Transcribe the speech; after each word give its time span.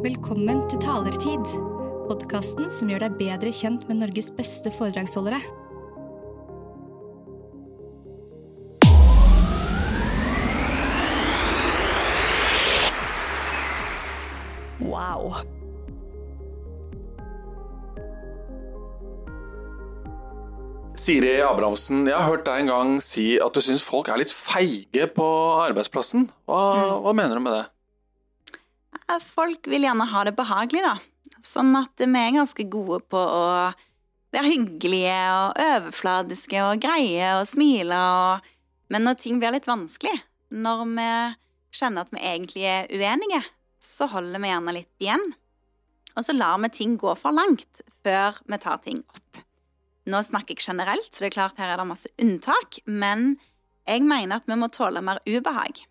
Velkommen 0.00 0.62
til 0.70 0.78
Talertid, 0.80 1.42
podkasten 2.08 2.70
som 2.72 2.88
gjør 2.88 3.02
deg 3.04 3.16
bedre 3.18 3.50
kjent 3.52 3.82
med 3.84 3.98
Norges 4.00 4.30
beste 4.32 4.70
foredragsholdere. 4.72 5.36
Wow. 14.80 15.42
Siri 20.96 21.34
Abrahamsen, 21.44 22.06
jeg 22.08 22.16
har 22.16 22.24
hørt 22.24 22.46
deg 22.48 22.62
en 22.62 22.72
gang 22.72 22.94
si 23.04 23.34
at 23.36 23.52
du 23.52 23.60
syns 23.60 23.84
folk 23.84 24.08
er 24.08 24.24
litt 24.24 24.32
feige 24.32 25.10
på 25.12 25.28
arbeidsplassen. 25.66 26.30
Hva, 26.48 26.64
hva 27.04 27.12
mener 27.12 27.36
du 27.36 27.44
med 27.50 27.58
det? 27.58 27.66
Folk 29.24 29.66
vil 29.70 29.86
gjerne 29.86 30.06
ha 30.06 30.24
det 30.26 30.36
behagelig, 30.38 30.82
da. 30.84 30.96
Sånn 31.46 31.72
at 31.78 31.98
vi 31.98 32.20
er 32.20 32.36
ganske 32.36 32.66
gode 32.70 33.00
på 33.10 33.18
å 33.18 33.44
være 34.30 34.52
hyggelige 34.52 35.18
og 35.34 35.60
overfladiske 35.64 36.62
og 36.62 36.82
greie 36.84 37.34
og 37.40 37.48
smile 37.50 37.98
og 37.98 38.50
Men 38.90 39.04
når 39.06 39.20
ting 39.22 39.36
blir 39.38 39.52
litt 39.54 39.68
vanskelig, 39.70 40.16
når 40.50 40.80
vi 40.96 41.10
kjenner 41.78 42.02
at 42.02 42.10
vi 42.10 42.22
egentlig 42.26 42.64
er 42.66 42.88
uenige, 42.90 43.38
så 43.78 44.08
holder 44.10 44.42
vi 44.42 44.50
gjerne 44.50 44.74
litt 44.74 44.90
igjen. 44.98 45.22
Og 46.18 46.26
så 46.26 46.34
lar 46.34 46.58
vi 46.58 46.72
ting 46.74 46.96
gå 46.98 47.14
for 47.14 47.30
langt 47.30 47.84
før 48.02 48.40
vi 48.50 48.58
tar 48.58 48.82
ting 48.82 48.98
opp. 49.14 49.44
Nå 50.10 50.24
snakker 50.26 50.56
jeg 50.56 50.66
generelt, 50.72 51.06
så 51.06 51.22
det 51.22 51.30
er 51.30 51.36
klart 51.36 51.62
her 51.62 51.70
er 51.70 51.78
det 51.78 51.86
masse 51.86 52.10
unntak, 52.18 52.80
men 52.90 53.36
jeg 53.86 54.02
mener 54.02 54.40
at 54.40 54.50
vi 54.50 54.58
må 54.58 54.66
tåle 54.74 55.04
mer 55.06 55.22
ubehag 55.28 55.84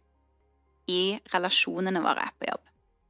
i 0.91 1.03
relasjonene 1.31 2.03
våre 2.03 2.27
på 2.35 2.49
jobb. 2.51 2.68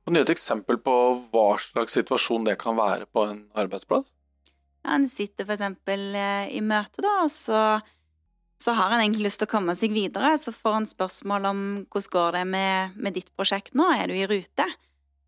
Kan 0.09 0.15
du 0.15 0.23
gi 0.23 0.25
et 0.25 0.31
eksempel 0.33 0.79
på 0.81 0.93
hva 1.29 1.49
slags 1.61 1.93
situasjon 1.93 2.47
det 2.47 2.55
kan 2.57 2.73
være 2.73 3.05
på 3.13 3.27
en 3.29 3.43
arbeidsplass? 3.53 4.07
Ja, 4.81 4.95
Han 4.95 5.05
sitter 5.05 5.45
for 5.45 5.53
eksempel 5.53 6.15
eh, 6.17 6.47
i 6.49 6.63
møte, 6.65 7.03
da, 7.05 7.11
og 7.27 7.29
så, 7.29 7.59
så 8.57 8.73
har 8.73 8.89
han 8.89 9.03
egentlig 9.03 9.27
lyst 9.27 9.43
til 9.43 9.45
å 9.45 9.52
komme 9.52 9.75
seg 9.77 9.93
videre. 9.93 10.31
Så 10.41 10.49
får 10.49 10.77
han 10.80 10.89
spørsmål 10.89 11.45
om 11.52 11.61
hvordan 11.93 12.09
går 12.17 12.39
det 12.39 12.43
med, 12.55 12.97
med 12.97 13.19
ditt 13.19 13.30
prosjekt 13.37 13.77
nå, 13.77 13.85
er 13.93 14.09
du 14.09 14.17
i 14.17 14.25
rute? 14.25 14.65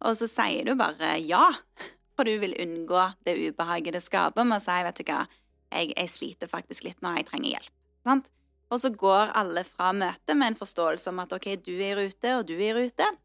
Og 0.01 0.17
så 0.17 0.25
sier 0.33 0.65
du 0.65 0.73
bare 0.81 1.13
ja, 1.29 1.45
for 2.17 2.25
du 2.25 2.33
vil 2.41 2.57
unngå 2.65 3.05
det 3.29 3.37
ubehaget 3.37 3.99
det 3.99 4.01
skaper 4.09 4.49
med 4.49 4.63
å 4.63 4.65
si 4.65 4.81
vet 4.89 4.97
du 4.97 5.05
hva, 5.13 5.23
jeg, 5.69 5.93
jeg 5.93 6.15
sliter 6.17 6.49
faktisk 6.57 6.89
litt 6.89 7.05
nå, 7.05 7.13
jeg 7.19 7.29
trenger 7.29 7.51
hjelp. 7.59 7.73
Sant? 8.09 8.33
Og 8.73 8.81
så 8.81 8.89
går 8.89 9.37
alle 9.37 9.61
fra 9.61 9.93
møtet 9.93 10.33
med 10.33 10.55
en 10.55 10.63
forståelse 10.65 11.13
om 11.13 11.21
at 11.21 11.37
ok, 11.37 11.51
du 11.61 11.75
er 11.75 11.91
i 11.91 12.07
rute, 12.07 12.39
og 12.39 12.49
du 12.49 12.57
er 12.57 12.71
i 12.71 12.87
rute. 12.87 13.17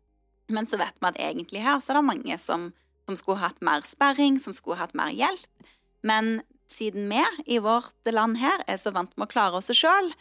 Men 0.53 0.69
så 0.69 0.79
vet 0.81 0.95
vi 1.01 1.09
at 1.09 1.21
egentlig 1.21 1.63
her 1.65 1.81
så 1.83 1.93
er 1.93 2.01
det 2.01 2.09
mange 2.11 2.39
som, 2.39 2.69
som 3.09 3.19
skulle 3.19 3.43
hatt 3.43 3.63
mer 3.65 3.87
sperring, 3.87 4.39
som 4.43 4.55
skulle 4.55 4.79
hatt 4.81 4.95
mer 4.99 5.15
hjelp. 5.15 5.71
Men 6.07 6.41
siden 6.71 7.09
vi 7.11 7.23
i 7.57 7.59
vårt 7.63 8.13
land 8.13 8.39
her 8.43 8.63
er 8.67 8.79
så 8.81 8.93
vant 8.95 9.13
med 9.17 9.27
å 9.27 9.33
klare 9.33 9.59
oss 9.59 9.73
sjøl, 9.75 10.13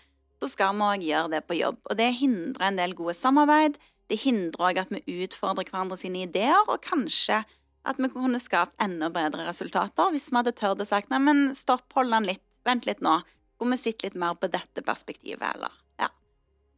så 0.42 0.50
skal 0.52 0.76
vi 0.78 0.88
òg 0.88 1.06
gjøre 1.06 1.34
det 1.36 1.44
på 1.48 1.58
jobb. 1.60 1.78
Og 1.90 2.00
det 2.00 2.12
hindrer 2.20 2.70
en 2.70 2.80
del 2.80 2.96
gode 2.98 3.16
samarbeid. 3.18 3.78
Det 4.10 4.20
hindrer 4.22 4.70
òg 4.70 4.82
at 4.82 4.92
vi 4.94 5.22
utfordrer 5.26 5.70
hverandre 5.70 5.98
sine 6.00 6.26
ideer, 6.26 6.66
og 6.68 6.84
kanskje 6.86 7.44
at 7.86 8.02
vi 8.02 8.10
kunne 8.10 8.42
skapt 8.42 8.74
enda 8.82 9.12
bedre 9.14 9.46
resultater 9.46 10.10
hvis 10.14 10.32
vi 10.32 10.40
hadde 10.40 10.56
tørt 10.58 10.82
å 10.82 10.88
sagt 10.90 11.12
nei, 11.14 11.22
men 11.22 11.48
stopp, 11.58 11.86
hold 11.94 12.14
den 12.14 12.30
litt, 12.32 12.44
vent 12.66 12.88
litt 12.90 13.04
nå. 13.06 13.20
Skulle 13.56 13.78
vi 13.78 13.84
sett 13.86 14.04
litt 14.04 14.18
mer 14.20 14.38
på 14.38 14.50
dette 14.52 14.84
perspektivet, 14.86 15.46
eller? 15.54 15.74
Ja. 16.02 16.10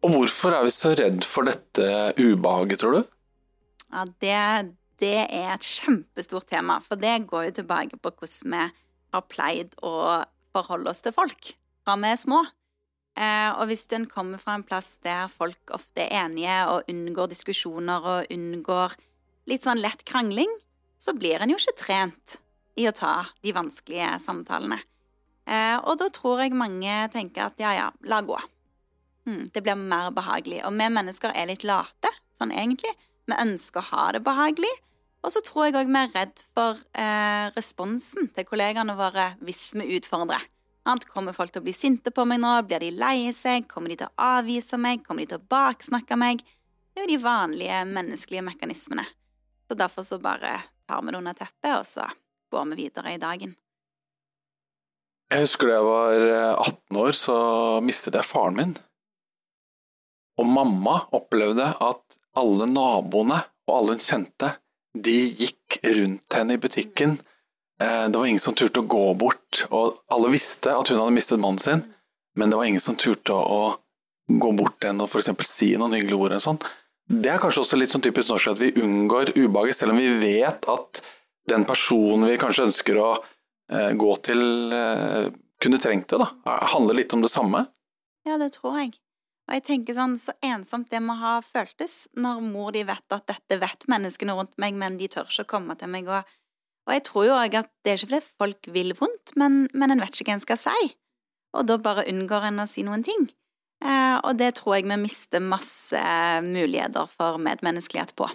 Og 0.06 0.14
hvorfor 0.14 0.58
er 0.58 0.68
vi 0.68 0.73
så 0.75 0.94
redd 1.00 1.23
for 1.25 1.48
dette 1.48 2.12
ubehaget, 2.20 2.84
tror 2.84 3.00
du? 3.00 3.14
Ja, 3.93 4.03
det, 4.23 4.73
det 5.02 5.16
er 5.25 5.53
et 5.53 5.67
kjempestort 5.67 6.49
tema, 6.49 6.80
for 6.83 6.99
det 6.99 7.27
går 7.30 7.49
jo 7.49 7.57
tilbake 7.62 8.00
på 8.01 8.12
hvordan 8.12 8.53
vi 8.53 8.66
har 9.16 9.28
pleid 9.31 9.75
å 9.85 10.23
forholde 10.56 10.91
oss 10.91 11.03
til 11.06 11.16
folk 11.16 11.53
fra 11.88 11.95
vi 12.01 12.12
er 12.12 12.19
små. 12.19 12.41
Eh, 13.17 13.50
og 13.57 13.69
hvis 13.69 13.88
en 13.95 14.06
kommer 14.09 14.41
fra 14.41 14.57
en 14.57 14.66
plass 14.67 14.97
der 15.06 15.29
folk 15.31 15.72
ofte 15.73 16.03
er 16.03 16.25
enige 16.25 16.57
og 16.69 16.89
unngår 16.91 17.31
diskusjoner 17.31 18.09
og 18.12 18.34
unngår 18.34 18.97
litt 19.50 19.66
sånn 19.66 19.81
lett 19.81 20.03
krangling, 20.06 20.51
så 21.01 21.16
blir 21.17 21.41
en 21.41 21.53
jo 21.53 21.57
ikke 21.57 21.79
trent 21.79 22.38
i 22.78 22.85
å 22.89 22.94
ta 22.94 23.31
de 23.41 23.53
vanskelige 23.56 24.17
samtalene. 24.22 24.78
Eh, 25.47 25.78
og 25.79 25.97
da 26.01 26.12
tror 26.13 26.44
jeg 26.44 26.57
mange 26.57 27.00
tenker 27.13 27.47
at 27.47 27.63
ja, 27.63 27.73
ja, 27.78 27.88
la 28.06 28.22
gå. 28.25 28.38
Hmm, 29.28 29.47
det 29.53 29.63
blir 29.63 29.79
mer 29.79 30.12
behagelig. 30.16 30.62
Og 30.67 30.75
vi 30.75 30.89
mennesker 30.91 31.33
er 31.33 31.50
litt 31.50 31.66
late, 31.67 32.12
sånn 32.38 32.53
egentlig. 32.53 32.94
Vi 33.27 33.35
ønsker 33.35 33.83
å 33.83 33.89
ha 33.91 34.11
det 34.15 34.23
behagelig. 34.25 34.71
Og 35.25 35.33
så 35.33 35.41
tror 35.43 35.67
jeg 35.67 35.75
òg 35.75 35.89
vi 35.89 35.99
er 35.99 36.13
redd 36.13 36.43
for 36.55 36.77
eh, 36.95 37.47
responsen 37.57 38.29
til 38.35 38.47
kollegaene 38.47 38.95
våre 38.95 39.33
hvis 39.43 39.71
vi 39.75 39.97
utfordrer. 39.97 40.45
Sant? 40.88 41.03
Kommer 41.11 41.35
folk 41.35 41.51
til 41.51 41.59
å 41.59 41.65
bli 41.65 41.73
sinte 41.75 42.13
på 42.15 42.23
meg 42.29 42.39
nå? 42.39 42.53
Blir 42.63 42.79
de 42.79 42.93
lei 42.95 43.33
seg? 43.35 43.65
Kommer 43.67 43.91
de 43.91 43.99
til 43.99 44.07
å 44.07 44.29
avvise 44.38 44.79
meg? 44.79 45.03
Kommer 45.03 45.25
de 45.25 45.33
til 45.33 45.41
å 45.41 45.49
baksnakke 45.51 46.15
meg? 46.19 46.45
Det 46.93 47.01
er 47.01 47.07
jo 47.07 47.11
de 47.11 47.25
vanlige 47.25 47.81
menneskelige 47.89 48.45
mekanismene. 48.47 49.03
Så 49.67 49.75
derfor 49.75 50.07
så 50.07 50.19
bare 50.23 50.53
tar 50.88 51.03
vi 51.03 51.11
det 51.11 51.19
under 51.19 51.35
teppet, 51.35 51.73
og 51.75 51.83
så 51.89 52.07
går 52.53 52.69
vi 52.69 52.85
videre 52.85 53.17
i 53.17 53.19
dagen. 53.19 53.57
Jeg 55.27 55.44
husker 55.44 55.67
da 55.67 55.75
jeg 55.75 55.88
var 55.89 56.25
18 56.63 57.01
år, 57.03 57.11
så 57.19 57.38
mistet 57.83 58.15
jeg 58.15 58.29
faren 58.29 58.55
min. 58.55 58.77
Og 60.39 60.47
mamma 60.47 61.01
opplevde 61.17 61.67
at 61.83 62.17
alle 62.38 62.68
naboene 62.70 63.42
og 63.68 63.74
alle 63.80 63.96
hun 63.98 64.03
kjente, 64.03 64.53
de 64.98 65.18
gikk 65.42 65.80
rundt 65.84 66.38
henne 66.38 66.56
i 66.56 66.62
butikken. 66.62 67.18
Eh, 67.81 68.08
Det 68.08 68.16
var 68.18 68.25
ingen 68.30 68.40
som 68.42 68.56
turte 68.58 68.81
å 68.81 68.88
gå 68.88 69.03
bort, 69.20 69.66
og 69.70 70.00
alle 70.09 70.31
visste 70.34 70.72
at 70.74 70.90
hun 70.90 70.98
hadde 71.02 71.14
mistet 71.18 71.40
mannen 71.42 71.59
sin, 71.62 71.84
men 72.38 72.50
det 72.50 72.58
var 72.58 72.66
ingen 72.70 72.81
som 72.84 72.96
turte 72.96 73.34
å 73.36 73.75
gå 74.28 74.52
bort 74.58 74.80
til 74.80 74.90
henne 74.92 75.06
og 75.06 75.09
f.eks. 75.12 75.30
si 75.48 75.74
noen 75.78 75.94
hyggelige 75.98 76.20
ord. 76.20 76.38
sånn. 76.42 76.59
Det 77.08 77.30
er 77.31 77.40
kanskje 77.40 77.62
også 77.64 77.78
litt 77.80 77.92
sånn 77.94 78.03
typisk 78.03 78.30
norsk 78.34 78.50
at 78.52 78.59
vi 78.59 78.74
unngår 78.81 79.31
ubehaget, 79.38 79.75
selv 79.78 79.94
om 79.94 80.02
vi 80.02 80.09
vet 80.19 80.68
at 80.68 81.02
den 81.48 81.64
personen 81.64 82.28
vi 82.28 82.40
kanskje 82.42 82.66
ønsker 82.68 82.98
å 83.00 83.12
eh, 83.72 83.94
gå 83.96 84.12
til, 84.24 84.42
eh, 84.74 85.30
kunne 85.64 85.80
trengt 85.80 86.08
det. 86.12 86.19
da. 86.19 86.58
Handler 86.74 87.00
litt 87.00 87.14
om 87.16 87.22
det 87.24 87.31
samme. 87.31 87.66
Ja, 88.28 88.38
det 88.38 88.52
tror 88.58 88.75
jeg. 88.81 88.98
Og 89.47 89.56
jeg 89.56 89.63
tenker 89.63 89.96
sånn, 89.96 90.18
så 90.19 90.35
ensomt 90.44 90.91
det 90.91 91.00
må 91.03 91.16
ha 91.22 91.38
føltes 91.46 92.06
når 92.19 92.41
mor 92.44 92.74
de 92.75 92.84
vet 92.88 93.16
at 93.16 93.30
dette 93.31 93.59
vet 93.62 93.88
menneskene 93.88 94.35
rundt 94.35 94.58
meg, 94.59 94.75
men 94.75 95.00
de 95.00 95.08
tør 95.12 95.30
ikke 95.30 95.46
å 95.46 95.52
komme 95.56 95.78
til 95.80 95.91
meg. 95.94 96.09
Og, 96.12 96.28
og 96.88 96.96
jeg 96.97 97.06
tror 97.08 97.28
jo 97.30 97.38
òg 97.38 97.56
at 97.62 97.72
det 97.86 97.94
er 97.94 98.02
ikke 98.02 98.12
fordi 98.12 98.36
folk 98.44 98.69
vil 98.75 98.96
vondt, 99.00 99.36
men, 99.40 99.66
men 99.72 99.96
en 99.96 100.03
vet 100.03 100.12
ikke 100.12 100.34
hva 100.34 100.40
en 100.40 100.44
skal 100.44 100.59
si. 100.66 100.91
Og 101.56 101.69
da 101.69 101.80
bare 101.80 102.06
unngår 102.12 102.50
en 102.50 102.66
å 102.66 102.68
si 102.68 102.84
noen 102.84 103.06
ting. 103.07 103.30
Eh, 103.86 104.18
og 104.19 104.36
det 104.40 104.56
tror 104.57 104.78
jeg 104.78 104.90
vi 104.90 105.00
mister 105.00 105.44
masse 105.44 106.02
muligheter 106.44 107.07
for 107.12 107.40
medmenneskelighet 107.41 108.16
på. 108.19 108.28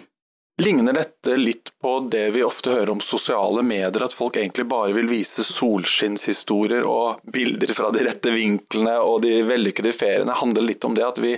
Ligner 0.61 0.93
dette 0.93 1.33
litt 1.37 1.71
på 1.81 1.95
det 2.13 2.27
vi 2.35 2.43
ofte 2.45 2.69
hører 2.75 2.91
om 2.93 2.99
sosiale 3.01 3.63
medier, 3.65 4.03
at 4.05 4.13
folk 4.13 4.37
egentlig 4.37 4.67
bare 4.69 4.93
vil 4.93 5.09
vise 5.09 5.41
solskinnshistorier 5.47 6.85
og 6.85 7.23
bilder 7.33 7.73
fra 7.73 7.89
de 7.95 8.03
rette 8.05 8.33
vinklene 8.35 8.99
og 9.01 9.23
de 9.25 9.39
vellykkede 9.49 9.95
feriene? 9.97 10.35
Handler 10.37 10.67
litt 10.67 10.85
om 10.85 10.93
det 10.93 11.07
at 11.07 11.21
vi 11.23 11.33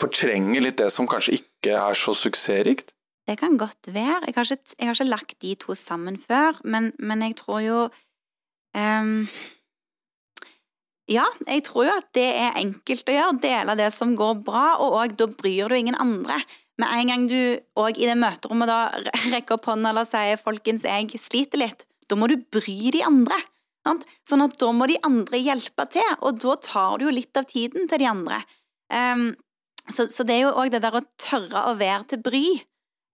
fortrenger 0.00 0.66
litt 0.66 0.82
det 0.82 0.90
som 0.92 1.08
kanskje 1.08 1.38
ikke 1.40 1.78
er 1.80 1.96
så 1.96 2.12
suksessrikt? 2.16 2.92
Det 3.24 3.38
kan 3.40 3.56
godt 3.56 3.88
være. 3.88 4.26
Jeg 4.26 4.36
har 4.36 4.52
ikke, 4.52 4.76
jeg 4.76 4.88
har 4.88 4.96
ikke 4.98 5.08
lagt 5.08 5.34
de 5.40 5.56
to 5.64 5.76
sammen 5.78 6.20
før, 6.20 6.60
men, 6.64 6.92
men 6.98 7.24
jeg 7.24 7.40
tror 7.40 7.64
jo 7.64 7.80
um 8.76 9.16
Ja, 11.10 11.24
jeg 11.48 11.64
tror 11.66 11.88
jo 11.88 11.92
at 11.98 12.06
det 12.14 12.28
er 12.38 12.58
enkelt 12.60 13.08
å 13.08 13.14
gjøre. 13.14 13.38
Dele 13.42 13.74
det 13.80 13.88
som 13.96 14.12
går 14.14 14.44
bra, 14.46 14.76
og 14.78 14.92
òg 15.00 15.16
da 15.18 15.26
bryr 15.26 15.72
du 15.72 15.74
ingen 15.74 15.96
andre. 15.98 16.36
Med 16.80 16.88
en 16.96 17.12
gang 17.12 17.26
du 17.28 17.40
òg 17.80 17.98
i 17.98 18.08
det 18.08 18.16
møterommet 18.18 18.70
da 18.70 18.80
rekker 19.34 19.58
opp 19.58 19.68
hånda 19.68 19.92
eller 19.92 20.08
sier 20.08 20.40
'folkens, 20.40 20.86
jeg 20.88 21.20
sliter 21.20 21.60
litt', 21.60 21.84
da 22.08 22.16
må 22.16 22.28
du 22.30 22.38
bry 22.40 22.90
de 22.94 23.02
andre. 23.06 23.36
Sant? 23.86 24.04
Sånn 24.28 24.44
at 24.44 24.56
da 24.60 24.70
må 24.76 24.88
de 24.90 24.98
andre 25.06 25.40
hjelpe 25.40 25.86
til, 25.92 26.16
og 26.20 26.40
da 26.42 26.56
tar 26.60 26.98
du 26.98 27.06
jo 27.06 27.14
litt 27.14 27.36
av 27.36 27.48
tiden 27.48 27.88
til 27.88 28.02
de 28.02 28.08
andre. 28.10 28.42
Um, 28.92 29.30
så, 29.88 30.06
så 30.12 30.24
det 30.26 30.36
er 30.36 30.42
jo 30.44 30.56
òg 30.60 30.72
det 30.74 30.82
der 30.84 30.98
å 30.98 31.06
tørre 31.20 31.64
å 31.70 31.76
være 31.80 32.10
til 32.12 32.22
bry, 32.24 32.44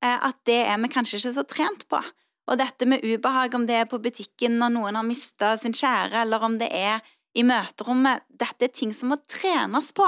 eh, 0.04 0.18
at 0.28 0.38
det 0.48 0.62
er 0.66 0.80
vi 0.82 0.90
kanskje 0.92 1.20
ikke 1.20 1.34
så 1.36 1.44
trent 1.48 1.86
på. 1.92 2.00
Og 2.46 2.58
dette 2.60 2.86
med 2.86 3.02
ubehag, 3.02 3.54
om 3.58 3.66
det 3.66 3.78
er 3.80 3.90
på 3.90 4.00
butikken 4.02 4.58
når 4.60 4.74
noen 4.74 4.98
har 4.98 5.06
mista 5.06 5.54
sin 5.60 5.74
kjære, 5.74 6.24
eller 6.24 6.42
om 6.46 6.58
det 6.60 6.68
er 6.74 7.00
i 7.36 7.44
møterommet, 7.46 8.26
dette 8.30 8.68
er 8.68 8.74
ting 8.74 8.94
som 8.96 9.12
må 9.12 9.20
trenes 9.30 9.92
på. 9.96 10.06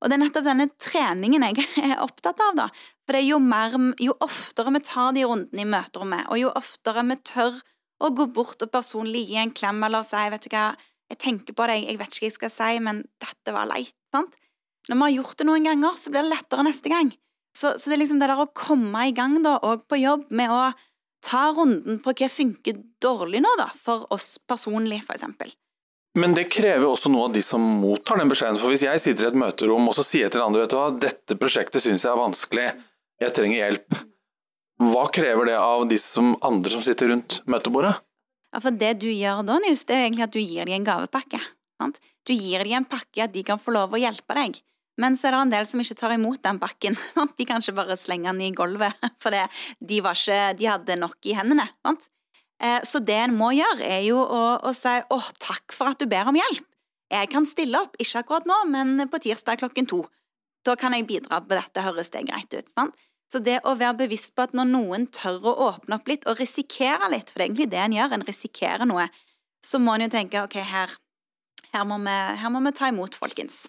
Og 0.00 0.08
det 0.08 0.16
er 0.16 0.22
nettopp 0.22 0.46
denne 0.46 0.68
treningen 0.80 1.44
jeg 1.50 1.66
er 1.90 2.00
opptatt 2.00 2.40
av, 2.40 2.56
da. 2.56 2.68
For 3.04 3.16
det 3.16 3.22
er 3.22 3.28
jo, 3.28 3.40
mer, 3.44 3.76
jo 4.00 4.16
oftere 4.24 4.72
vi 4.76 4.82
tar 4.86 5.14
de 5.16 5.26
rundene 5.28 5.64
i 5.64 5.68
møterommet, 5.68 6.28
og 6.32 6.40
jo 6.40 6.52
oftere 6.56 7.04
vi 7.10 7.18
tør 7.28 7.60
å 8.00 8.12
gå 8.16 8.26
bort 8.32 8.62
og 8.64 8.72
personlig 8.72 9.26
gi 9.28 9.40
en 9.42 9.52
klem 9.52 9.82
eller 9.84 10.06
si 10.08 10.20
'vet 10.32 10.46
du 10.46 10.54
hva, 10.54 10.70
jeg 11.10 11.18
tenker 11.20 11.56
på 11.56 11.66
deg, 11.68 11.84
jeg 11.84 11.98
vet 11.98 12.14
ikke 12.14 12.24
hva 12.24 12.30
jeg 12.30 12.38
skal 12.38 12.52
si, 12.54 12.78
men 12.80 13.02
dette 13.20 13.52
var 13.52 13.68
leit', 13.68 13.96
sant? 14.14 14.36
Når 14.88 14.96
vi 14.96 15.02
har 15.02 15.16
gjort 15.18 15.36
det 15.38 15.46
noen 15.46 15.66
ganger, 15.68 15.98
så 16.00 16.10
blir 16.10 16.24
det 16.24 16.32
lettere 16.32 16.64
neste 16.64 16.88
gang. 16.88 17.10
Så, 17.56 17.74
så, 17.76 17.90
det 17.90 17.98
er 17.98 18.02
liksom 18.04 18.20
det 18.22 18.30
der 18.30 18.40
å 18.40 18.52
komme 18.56 19.08
i 19.08 19.12
gang 19.12 19.36
da, 19.44 19.58
og 19.66 19.84
på 19.90 19.98
jobb 20.00 20.30
med 20.30 20.52
å 20.54 20.70
ta 21.20 21.50
runden 21.52 21.98
på 22.00 22.14
hva 22.16 22.30
funker 22.32 22.78
dårlig 23.02 23.42
nå, 23.44 23.50
da, 23.60 23.68
for 23.76 24.06
oss 24.14 24.38
personlig, 24.48 25.02
for 25.04 25.18
eksempel. 25.18 25.52
Men 26.18 26.34
det 26.34 26.48
krever 26.50 26.88
også 26.88 27.10
noe 27.12 27.28
av 27.28 27.34
de 27.34 27.42
som 27.44 27.62
mottar 27.62 28.18
den 28.18 28.30
beskjeden. 28.30 28.58
For 28.58 28.72
hvis 28.72 28.82
jeg 28.82 29.02
sitter 29.02 29.28
i 29.28 29.30
et 29.30 29.38
møterom 29.38 29.86
og 29.86 29.94
så 29.94 30.04
sier 30.06 30.32
til 30.32 30.42
andre 30.42 30.64
vet 30.64 30.72
du 30.72 30.78
hva, 30.78 30.88
dette 31.06 31.36
prosjektet 31.38 31.84
syns 31.84 32.06
jeg 32.06 32.10
er 32.10 32.18
vanskelig, 32.18 32.66
jeg 33.22 33.36
trenger 33.36 33.60
hjelp. 33.60 33.98
Hva 34.90 35.04
krever 35.12 35.52
det 35.52 35.58
av 35.60 35.84
de 35.86 35.98
som 36.00 36.32
andre 36.46 36.72
som 36.72 36.82
sitter 36.82 37.12
rundt 37.12 37.40
møtebordet? 37.50 37.94
Ja, 38.50 38.62
for 38.64 38.74
Det 38.74 38.96
du 39.04 39.10
gjør 39.12 39.44
da, 39.46 39.60
Nils, 39.62 39.84
det 39.86 39.94
er 39.94 40.06
egentlig 40.08 40.26
at 40.26 40.34
du 40.34 40.40
gir 40.40 40.66
dem 40.66 40.80
en 40.80 40.88
gavepakke. 40.88 41.38
Sant? 41.80 42.00
Du 42.26 42.32
gir 42.34 42.64
dem 42.64 42.80
en 42.80 42.88
pakke 42.88 43.24
at 43.28 43.34
de 43.34 43.44
kan 43.46 43.60
få 43.60 43.76
lov 43.76 43.94
å 43.94 44.00
hjelpe 44.00 44.34
deg. 44.34 44.58
Men 45.00 45.14
så 45.16 45.28
er 45.28 45.36
det 45.36 45.42
en 45.44 45.52
del 45.54 45.68
som 45.70 45.80
ikke 45.80 45.96
tar 45.96 46.14
imot 46.16 46.42
den 46.44 46.58
pakken. 46.60 46.96
De 47.38 47.46
kan 47.48 47.62
ikke 47.62 47.76
bare 47.78 47.96
slenge 47.96 48.28
den 48.28 48.42
i 48.44 48.50
gulvet, 48.52 48.96
for 49.22 49.32
de, 49.32 49.46
de 49.80 50.66
hadde 50.68 50.98
nok 51.00 51.30
i 51.30 51.36
hendene. 51.38 51.70
Sant? 51.86 52.10
Eh, 52.60 52.80
så 52.84 53.00
det 53.00 53.16
en 53.16 53.36
må 53.36 53.52
gjøre, 53.56 53.84
er 53.86 54.02
jo 54.04 54.20
å, 54.20 54.42
å 54.60 54.72
si 54.76 54.92
åh, 55.10 55.28
takk 55.40 55.72
for 55.76 55.94
at 55.94 56.00
du 56.00 56.08
ber 56.10 56.28
om 56.28 56.36
hjelp. 56.36 56.66
Jeg 57.10 57.30
kan 57.32 57.46
stille 57.48 57.78
opp, 57.80 57.96
ikke 57.98 58.22
akkurat 58.22 58.46
nå, 58.46 58.56
men 58.70 59.08
på 59.10 59.18
tirsdag 59.24 59.62
klokken 59.62 59.88
to. 59.90 60.04
Da 60.66 60.76
kan 60.78 60.94
jeg 60.94 61.08
bidra 61.08 61.40
på 61.42 61.56
dette, 61.56 61.82
høres 61.82 62.12
det 62.12 62.26
greit 62.28 62.52
ut. 62.54 62.68
Sant? 62.76 62.94
Så 63.30 63.38
det 63.42 63.60
å 63.66 63.76
være 63.78 64.02
bevisst 64.02 64.34
på 64.34 64.44
at 64.44 64.54
når 64.58 64.68
noen 64.72 65.06
tør 65.14 65.44
å 65.46 65.56
åpne 65.68 66.00
opp 66.00 66.08
litt 66.10 66.26
og 66.30 66.40
risikere 66.42 67.10
litt, 67.12 67.30
for 67.30 67.38
det 67.38 67.44
er 67.44 67.48
egentlig 67.48 67.68
det 67.72 67.82
en 67.82 67.94
gjør, 67.94 68.14
en 68.16 68.26
risikerer 68.26 68.90
noe, 68.90 69.06
så 69.62 69.78
må 69.82 69.94
en 69.94 70.06
jo 70.06 70.10
tenke 70.12 70.42
ok, 70.42 70.58
her, 70.66 70.96
her, 71.70 71.84
må 71.86 72.00
vi, 72.02 72.16
her 72.42 72.52
må 72.52 72.62
vi 72.66 72.74
ta 72.76 72.90
imot, 72.90 73.18
folkens. 73.18 73.64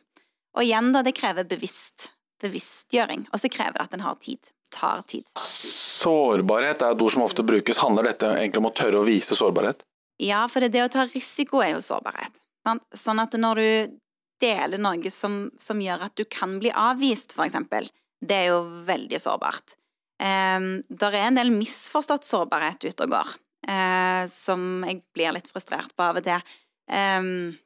Og 0.57 0.65
igjen, 0.65 0.89
da, 0.95 1.03
det 1.05 1.15
krever 1.17 1.47
bevisst, 1.47 2.09
bevisstgjøring, 2.43 3.29
og 3.29 3.41
så 3.41 3.53
krever 3.53 3.77
det 3.77 3.87
at 3.87 3.95
en 3.97 4.05
har 4.09 4.17
tid. 4.23 4.53
Tar 4.73 5.05
tid. 5.05 5.29
Tar 5.37 5.45
tid. 5.45 5.80
Sårbarhet 6.01 6.81
er 6.81 6.95
et 6.95 7.01
ord 7.03 7.13
som 7.13 7.25
ofte 7.25 7.45
brukes. 7.45 7.81
Handler 7.83 8.11
dette 8.11 8.29
egentlig 8.39 8.61
om 8.63 8.69
å 8.71 8.75
tørre 8.75 9.01
å 9.01 9.07
vise 9.07 9.37
sårbarhet? 9.37 9.83
Ja, 10.21 10.45
for 10.49 10.63
det, 10.63 10.71
det 10.75 10.85
å 10.85 10.91
ta 10.93 11.05
risiko 11.09 11.61
er 11.61 11.75
jo 11.75 11.83
sårbarhet. 11.83 12.39
Sant? 12.65 12.85
Sånn 12.97 13.21
at 13.21 13.35
når 13.37 13.61
du 13.61 13.99
deler 14.41 14.81
noe 14.81 15.11
som, 15.13 15.43
som, 15.59 15.81
gjør 15.81 16.07
at 16.07 16.17
du 16.17 16.25
kan 16.29 16.57
bli 16.61 16.71
avvist, 16.73 17.35
for 17.37 17.45
eksempel, 17.45 17.89
det 18.21 18.37
er 18.37 18.51
jo 18.51 18.61
veldig 18.87 19.21
sårbart. 19.21 19.75
Um, 20.21 20.83
der 20.89 21.17
er 21.17 21.27
en 21.27 21.39
del 21.39 21.53
misforstått 21.53 22.27
sårbarhet 22.27 22.85
ute 22.85 23.07
og 23.07 23.15
går, 23.15 23.33
uh, 23.69 24.23
som 24.29 24.85
jeg 24.85 25.01
blir 25.15 25.33
litt 25.37 25.49
frustrert 25.49 25.93
på 25.97 26.05
av 26.05 26.21
og 26.21 26.25
til. 26.25 26.53
Um, 26.91 27.57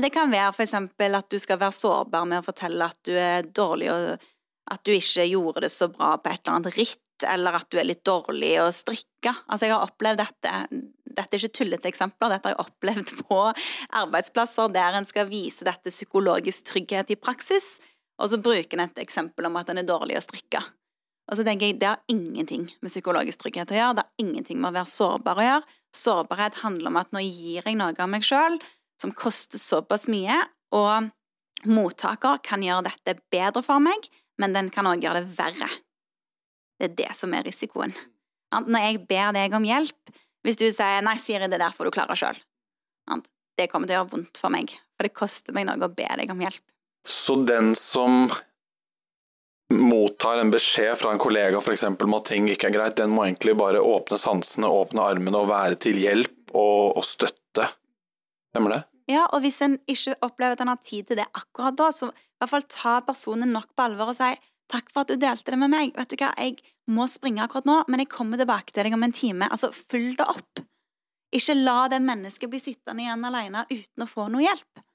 det 0.00 0.12
kan 0.14 0.32
være 0.32 0.64
eksempel 0.64 1.18
at 1.18 1.28
du 1.32 1.36
skal 1.42 1.58
være 1.60 1.76
sårbar 1.76 2.28
med 2.28 2.40
å 2.40 2.46
fortelle 2.46 2.88
at 2.88 3.00
du 3.04 3.12
er 3.18 3.48
dårlig 3.48 3.90
og 3.92 4.28
at 4.70 4.84
du 4.86 4.92
ikke 4.94 5.26
gjorde 5.26 5.64
det 5.66 5.72
så 5.74 5.88
bra 5.90 6.14
på 6.16 6.30
et 6.30 6.40
eller 6.44 6.60
annet 6.60 6.76
ritt, 6.78 7.00
eller 7.28 7.58
at 7.60 7.68
du 7.70 7.78
er 7.80 7.88
litt 7.88 8.02
dårlig 8.06 8.54
å 8.62 8.70
strikke. 8.74 9.32
Altså, 9.46 9.66
jeg 9.66 9.74
har 9.74 9.86
opplevd 9.86 10.22
dette. 10.22 10.52
Dette 11.10 11.36
er 11.36 11.40
ikke 11.40 11.58
tullete 11.60 11.90
eksempler, 11.90 12.32
dette 12.32 12.48
har 12.48 12.54
jeg 12.54 12.64
opplevd 12.64 13.14
på 13.26 13.38
arbeidsplasser 14.00 14.70
der 14.74 14.98
en 14.98 15.08
skal 15.08 15.28
vise 15.30 15.66
dette 15.66 15.92
psykologisk 15.92 16.70
trygghet 16.70 17.10
i 17.12 17.18
praksis, 17.18 17.78
og 18.20 18.30
så 18.30 18.38
bruker 18.40 18.78
en 18.78 18.86
et 18.86 19.02
eksempel 19.02 19.48
om 19.48 19.58
at 19.58 19.72
en 19.72 19.80
er 19.82 19.88
dårlig 19.88 20.18
å 20.20 20.24
strikke. 20.24 20.62
Og 21.30 21.38
så 21.38 21.46
tenker 21.46 21.70
jeg 21.70 21.78
det 21.80 21.90
har 21.92 22.02
ingenting 22.10 22.66
med 22.82 22.90
psykologisk 22.90 23.42
trygghet 23.42 23.70
å 23.72 23.78
gjøre, 23.78 23.98
det 23.98 24.06
har 24.06 24.24
ingenting 24.24 24.58
med 24.60 24.72
å 24.72 24.78
være 24.80 24.92
sårbar 24.92 25.38
å 25.38 25.46
gjøre. 25.46 25.76
Sårbarhet 25.94 26.60
handler 26.62 26.90
om 26.90 26.98
at 27.00 27.12
nå 27.14 27.22
gir 27.22 27.66
jeg 27.66 27.78
noe 27.78 27.94
av 27.94 28.10
meg 28.10 28.26
sjøl 28.26 28.58
som 29.00 29.14
koster 29.16 29.58
såpass 29.58 30.06
mye, 30.12 30.36
og 30.76 31.10
mottaker 31.70 32.42
kan 32.46 32.62
gjøre 32.64 32.90
dette 32.90 33.16
bedre 33.32 33.62
for 33.64 33.82
meg, 33.82 34.10
men 34.40 34.54
den 34.56 34.70
kan 34.74 34.88
òg 34.88 35.04
gjøre 35.04 35.24
det 35.24 35.38
verre. 35.38 35.70
Det 36.80 36.88
er 36.88 36.96
det 37.02 37.10
som 37.16 37.34
er 37.36 37.44
risikoen. 37.44 37.92
Når 38.50 38.86
jeg 38.86 39.02
ber 39.10 39.34
deg 39.36 39.54
om 39.54 39.66
hjelp, 39.68 40.14
hvis 40.42 40.56
du 40.56 40.64
sier 40.72 41.04
'nei, 41.04 41.18
Siri, 41.20 41.46
det 41.52 41.60
der 41.60 41.74
får 41.76 41.86
du 41.86 41.90
klare 41.94 42.16
sjøl', 42.16 42.40
det 43.58 43.68
kommer 43.68 43.86
til 43.86 43.98
å 43.98 44.00
gjøre 44.00 44.12
vondt 44.14 44.40
for 44.40 44.52
meg, 44.52 44.72
for 44.96 45.04
det 45.04 45.12
koster 45.12 45.52
meg 45.52 45.66
noe 45.68 45.84
å 45.84 45.92
be 45.92 46.08
deg 46.16 46.30
om 46.32 46.40
hjelp. 46.40 46.62
Så 47.04 47.36
den 47.44 47.74
som 47.76 48.30
mottar 49.70 50.40
en 50.40 50.50
beskjed 50.50 50.96
fra 50.98 51.12
en 51.12 51.20
kollega 51.20 51.60
f.eks. 51.60 51.84
om 51.84 52.16
at 52.16 52.26
ting 52.26 52.48
ikke 52.50 52.70
er 52.70 52.74
greit, 52.74 52.96
den 52.98 53.12
må 53.14 53.26
egentlig 53.26 53.54
bare 53.58 53.82
åpne 53.84 54.18
sansene, 54.18 54.66
åpne 54.66 55.04
armene 55.12 55.38
og 55.38 55.50
være 55.52 55.78
til 55.84 56.00
hjelp 56.00 56.54
og, 56.54 56.96
og 56.98 57.04
støtte. 57.06 57.68
Stemmer 58.50 58.74
det? 58.74 58.80
Ja, 59.10 59.26
og 59.34 59.44
hvis 59.44 59.60
en 59.66 59.76
ikke 59.90 60.16
opplever 60.22 60.56
at 60.56 60.64
en 60.64 60.72
har 60.72 60.82
tid 60.82 61.10
til 61.10 61.20
det 61.20 61.28
akkurat 61.34 61.78
da, 61.78 61.90
så 61.94 62.10
i 62.10 62.40
hvert 62.40 62.52
fall 62.54 62.66
ta 62.70 62.96
personen 63.06 63.52
nok 63.54 63.70
på 63.76 63.86
alvor 63.86 64.12
og 64.12 64.18
si 64.18 64.30
takk 64.70 64.92
for 64.92 65.04
at 65.04 65.12
du 65.12 65.20
delte 65.20 65.52
det 65.52 65.60
med 65.60 65.72
meg, 65.72 65.94
vet 65.96 66.12
du 66.12 66.18
hva, 66.20 66.32
jeg 66.38 66.60
må 66.90 67.06
springe 67.10 67.42
akkurat 67.44 67.68
nå, 67.68 67.80
men 67.90 68.04
jeg 68.04 68.12
kommer 68.12 68.40
tilbake 68.40 68.74
til 68.74 68.86
deg 68.86 68.96
om 68.96 69.06
en 69.06 69.14
time. 69.14 69.48
Altså, 69.50 69.72
fyll 69.72 70.12
det 70.18 70.26
opp. 70.30 70.62
Ikke 71.34 71.54
la 71.58 71.84
det 71.90 72.00
mennesket 72.02 72.50
bli 72.50 72.62
sittende 72.62 73.04
igjen 73.04 73.26
alene 73.26 73.66
uten 73.70 74.06
å 74.06 74.08
få 74.10 74.26
noe 74.30 74.42
hjelp. 74.46 74.86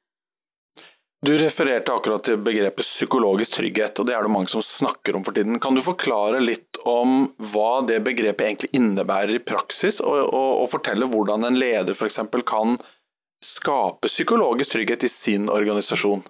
Du 1.25 1.31
refererte 1.39 1.93
akkurat 1.93 2.21
til 2.27 2.37
begrepet 2.43 2.85
psykologisk 2.85 3.55
trygghet, 3.55 3.97
og 3.97 4.05
det 4.05 4.13
er 4.13 4.27
det 4.27 4.33
mange 4.33 4.51
som 4.51 4.61
snakker 4.61 5.15
om 5.17 5.23
for 5.25 5.33
tiden. 5.33 5.57
Kan 5.63 5.73
du 5.73 5.81
forklare 5.81 6.41
litt 6.43 6.77
om 6.85 7.31
hva 7.53 7.79
det 7.87 8.01
begrepet 8.05 8.45
egentlig 8.45 8.69
innebærer 8.77 9.39
i 9.39 9.41
praksis, 9.41 10.01
og, 10.03 10.19
og, 10.27 10.51
og 10.61 10.69
fortelle 10.75 11.07
hvordan 11.09 11.47
en 11.47 11.57
leder 11.57 11.97
f.eks. 11.97 12.19
kan 12.45 12.75
skape 13.41 14.11
psykologisk 14.11 14.75
trygghet 14.75 15.07
i 15.07 15.09
sin 15.09 15.49
organisasjon? 15.49 16.21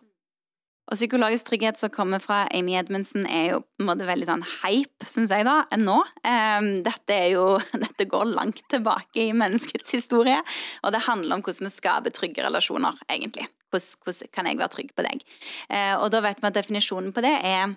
Og 0.85 0.97
psykologisk 0.99 1.47
trygghet 1.49 1.79
som 1.79 1.89
kommer 1.93 2.21
fra 2.21 2.43
Amy 2.53 2.75
Edmundsen, 2.77 3.25
er 3.25 3.55
jo 3.55 3.61
på 3.63 3.81
en 3.81 3.87
måte 3.89 4.05
veldig 4.05 4.27
sånn 4.29 4.43
hype, 4.61 5.07
syns 5.09 5.33
jeg, 5.33 5.47
da, 5.47 5.63
enn 5.73 5.85
nå. 5.87 5.97
Um, 6.21 6.67
dette, 6.85 7.17
jo, 7.33 7.45
dette 7.85 8.05
går 8.09 8.27
langt 8.35 8.61
tilbake 8.71 9.23
i 9.23 9.33
menneskets 9.33 9.95
historie, 9.97 10.37
og 10.85 10.93
det 10.93 11.05
handler 11.07 11.39
om 11.39 11.45
hvordan 11.45 11.69
vi 11.69 11.73
skaper 11.73 12.13
trygge 12.13 12.45
relasjoner, 12.45 13.01
egentlig. 13.09 13.47
Hvordan, 13.73 14.03
hvordan 14.05 14.33
kan 14.37 14.51
jeg 14.51 14.61
være 14.61 14.75
trygg 14.75 14.93
på 14.93 15.07
deg? 15.07 15.25
Uh, 15.71 15.95
og 16.03 16.11
da 16.13 16.21
vet 16.27 16.43
vi 16.43 16.51
at 16.51 16.59
definisjonen 16.59 17.15
på 17.15 17.25
det 17.25 17.33
er 17.41 17.73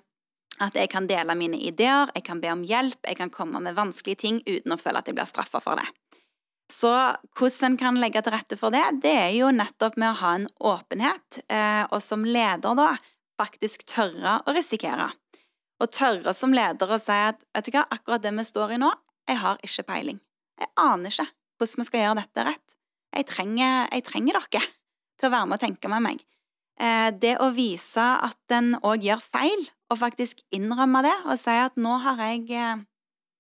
at 0.59 0.75
jeg 0.75 0.91
kan 0.91 1.07
dele 1.07 1.37
mine 1.39 1.59
ideer, 1.63 2.11
jeg 2.17 2.25
kan 2.27 2.43
be 2.43 2.51
om 2.53 2.65
hjelp, 2.67 2.99
jeg 3.07 3.17
kan 3.21 3.31
komme 3.31 3.63
med 3.63 3.77
vanskelige 3.79 4.23
ting 4.25 4.41
uten 4.43 4.75
å 4.75 4.81
føle 4.81 5.01
at 5.01 5.09
jeg 5.09 5.17
blir 5.17 5.29
straffa 5.31 5.63
for 5.63 5.79
det. 5.79 5.87
Så 6.69 6.91
hvordan 7.39 7.73
en 7.73 7.79
kan 7.81 7.97
legge 8.01 8.21
til 8.25 8.35
rette 8.35 8.59
for 8.61 8.75
det, 8.75 8.85
det 9.03 9.15
er 9.17 9.31
jo 9.39 9.49
nettopp 9.55 9.97
med 9.97 10.13
å 10.13 10.19
ha 10.21 10.35
en 10.37 10.49
åpenhet, 10.61 11.41
eh, 11.49 11.85
og 11.89 12.03
som 12.05 12.27
leder 12.29 12.77
da 12.77 12.91
faktisk 13.41 13.87
tørre 13.89 14.39
å 14.45 14.55
risikere. 14.57 15.09
Og 15.81 15.93
tørre 15.95 16.35
som 16.37 16.53
leder 16.53 16.91
å 16.91 16.99
si 17.01 17.15
at 17.15 17.41
vet 17.55 17.69
du 17.69 17.73
hva, 17.73 17.87
akkurat 17.89 18.25
det 18.25 18.35
vi 18.37 18.45
står 18.45 18.77
i 18.77 18.81
nå, 18.83 18.91
jeg 19.29 19.41
har 19.41 19.63
ikke 19.65 19.87
peiling. 19.89 20.21
Jeg 20.59 20.73
aner 20.83 21.15
ikke 21.15 21.29
hvordan 21.59 21.81
vi 21.81 21.89
skal 21.89 22.05
gjøre 22.05 22.21
dette 22.21 22.47
rett. 22.51 22.77
Jeg 23.17 23.29
trenger, 23.31 23.89
jeg 23.95 24.05
trenger 24.05 24.39
dere 24.39 24.65
til 25.19 25.31
å 25.31 25.33
være 25.33 25.49
med 25.49 25.59
og 25.59 25.65
tenke 25.65 25.91
med 25.91 26.05
meg. 26.05 26.23
Eh, 26.79 27.09
det 27.17 27.35
å 27.43 27.49
vise 27.55 28.05
at 28.29 28.55
en 28.55 28.75
òg 28.87 29.09
gjør 29.09 29.25
feil, 29.25 29.67
og 29.89 30.03
faktisk 30.03 30.45
innrømme 30.55 31.01
det 31.07 31.17
og 31.25 31.39
si 31.41 31.55
at 31.57 31.79
nå 31.81 31.97
har 32.05 32.21
jeg, 32.27 32.45
eh, 32.53 32.83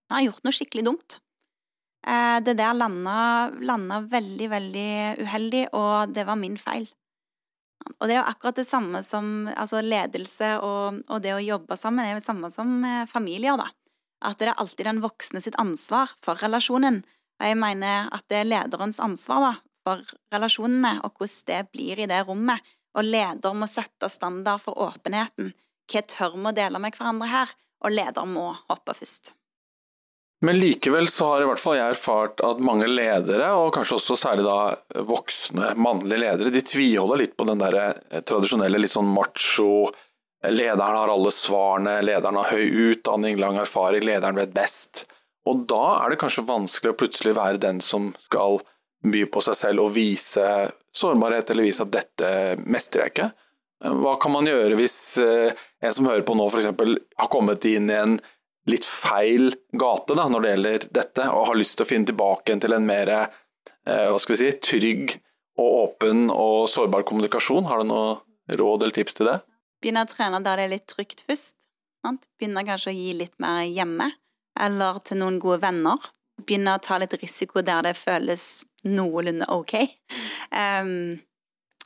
jeg 0.08 0.16
har 0.16 0.24
gjort 0.24 0.46
noe 0.46 0.56
skikkelig 0.56 0.86
dumt. 0.88 1.20
Eh, 2.06 2.38
det 2.44 2.54
der 2.60 2.76
landa, 2.76 3.50
landa 3.60 4.00
veldig, 4.06 4.48
veldig 4.50 4.90
uheldig, 5.24 5.64
og 5.76 6.14
det 6.14 6.24
var 6.28 6.38
min 6.38 6.56
feil. 6.60 6.86
Og 7.98 8.06
det 8.06 8.14
er 8.14 8.20
jo 8.20 8.30
akkurat 8.30 8.58
det 8.58 8.66
samme 8.68 9.02
som 9.06 9.48
altså 9.54 9.80
ledelse 9.82 10.56
og, 10.60 10.98
og, 11.08 11.20
det 11.22 11.34
å 11.34 11.42
jobbe 11.42 11.78
sammen 11.78 12.04
er 12.04 12.12
jo 12.12 12.20
det 12.20 12.26
samme 12.26 12.50
som 12.52 12.80
eh, 12.84 13.04
familier, 13.10 13.58
da. 13.58 13.68
At 14.28 14.40
det 14.40 14.50
er 14.50 14.58
alltid 14.58 14.88
den 14.88 15.02
voksne 15.02 15.42
sitt 15.42 15.58
ansvar 15.62 16.10
for 16.24 16.40
relasjonen. 16.42 17.02
Og 17.38 17.46
jeg 17.46 17.58
mener 17.58 18.10
at 18.14 18.26
det 18.30 18.40
er 18.40 18.50
lederens 18.50 18.98
ansvar 19.02 19.44
da, 19.44 19.52
for 19.86 20.02
relasjonene, 20.34 20.98
og 21.06 21.14
hvordan 21.14 21.46
det 21.50 21.62
blir 21.70 22.02
i 22.02 22.10
det 22.10 22.24
rommet. 22.26 22.74
Og 22.98 23.06
leder 23.06 23.54
må 23.54 23.68
sette 23.70 24.10
standard 24.10 24.64
for 24.64 24.78
åpenheten. 24.88 25.52
Hva 25.88 26.02
tør 26.02 26.34
vi 26.34 26.50
å 26.50 26.56
dele 26.56 26.82
med 26.82 26.96
hverandre 26.98 27.30
her? 27.30 27.54
Og 27.86 27.94
leder 27.94 28.26
må 28.26 28.50
hoppe 28.66 28.96
først. 28.98 29.37
Men 30.40 30.58
likevel 30.58 31.08
så 31.10 31.32
har 31.32 31.42
i 31.42 31.46
hvert 31.48 31.60
fall 31.60 31.78
jeg 31.80 31.94
erfart 31.96 32.42
at 32.46 32.60
mange 32.62 32.86
ledere, 32.86 33.48
og 33.58 33.72
kanskje 33.74 33.96
også 33.96 34.16
særlig 34.20 34.44
da 34.46 35.02
voksne 35.08 35.72
mannlige 35.82 36.20
ledere, 36.22 36.52
de 36.54 36.62
tviholder 36.62 37.24
litt 37.24 37.34
på 37.38 37.46
den 37.48 37.58
der 37.58 37.78
eh, 37.80 38.20
tradisjonelle 38.22 38.78
litt 38.78 38.94
sånn 38.94 39.10
macho 39.10 39.88
Lederen 40.46 40.94
har 40.94 41.10
alle 41.10 41.32
svarene, 41.34 41.96
lederen 42.06 42.36
har 42.38 42.52
høy 42.54 42.92
utdanning, 42.92 43.40
lang 43.42 43.56
erfaring, 43.58 44.04
lederen 44.06 44.38
vet 44.38 44.52
best. 44.54 45.08
Og 45.50 45.64
da 45.66 46.04
er 46.04 46.12
det 46.12 46.20
kanskje 46.20 46.46
vanskelig 46.46 46.92
å 46.92 46.98
plutselig 47.00 47.34
være 47.34 47.58
den 47.58 47.80
som 47.82 48.12
skal 48.22 48.60
by 49.02 49.24
på 49.32 49.42
seg 49.42 49.58
selv 49.58 49.82
og 49.82 49.96
vise 49.96 50.46
sårbarhet, 50.94 51.50
eller 51.50 51.66
vise 51.66 51.82
at 51.82 51.90
dette 51.90 52.30
mestrer 52.70 53.08
jeg 53.08 53.14
ikke. 53.16 53.28
Hva 53.98 54.14
kan 54.22 54.34
man 54.34 54.46
gjøre 54.46 54.78
hvis 54.78 54.98
eh, 55.22 55.66
en 55.82 55.94
som 55.94 56.06
hører 56.06 56.22
på 56.26 56.38
nå 56.38 56.46
f.eks. 56.50 56.70
har 56.70 57.30
kommet 57.34 57.66
inn 57.70 57.90
i 57.90 57.98
en 57.98 58.16
litt 58.68 58.86
feil 58.86 59.52
gate 59.72 60.16
da, 60.16 60.26
når 60.28 60.44
det 60.44 60.52
gjelder 60.54 60.88
dette, 61.00 61.28
og 61.32 61.48
har 61.50 61.58
lyst 61.58 61.78
til 61.78 61.86
å 61.86 61.88
finne 61.88 62.10
tilbake 62.10 62.58
til 62.62 62.76
en 62.76 62.86
mer 62.88 63.12
eh, 63.14 63.28
hva 63.86 64.18
skal 64.20 64.36
vi 64.36 64.40
si, 64.42 64.50
trygg 64.70 65.16
og 65.58 65.76
åpen 65.82 66.28
og 66.30 66.68
sårbar 66.70 67.06
kommunikasjon. 67.08 67.66
Har 67.68 67.82
du 67.82 67.90
noe 67.90 68.18
råd 68.58 68.84
eller 68.84 68.94
tips 68.94 69.18
til 69.18 69.30
det? 69.30 69.38
Begynne 69.82 70.04
å 70.06 70.10
trene 70.10 70.42
der 70.44 70.60
det 70.60 70.66
er 70.66 70.74
litt 70.76 70.88
trygt 70.90 71.24
først. 71.26 71.56
Sant? 72.04 72.28
Begynne 72.38 72.64
kanskje 72.66 72.92
å 72.92 72.96
gi 72.96 73.12
litt 73.18 73.34
mer 73.42 73.64
hjemme, 73.66 74.12
eller 74.58 75.00
til 75.06 75.20
noen 75.22 75.38
gode 75.42 75.60
venner. 75.64 76.10
Begynne 76.38 76.76
å 76.76 76.82
ta 76.82 76.98
litt 77.02 77.16
risiko 77.18 77.62
der 77.66 77.88
det 77.88 77.96
føles 77.98 78.62
noenlunde 78.86 79.48
ok. 79.50 79.74
Um, 80.54 81.18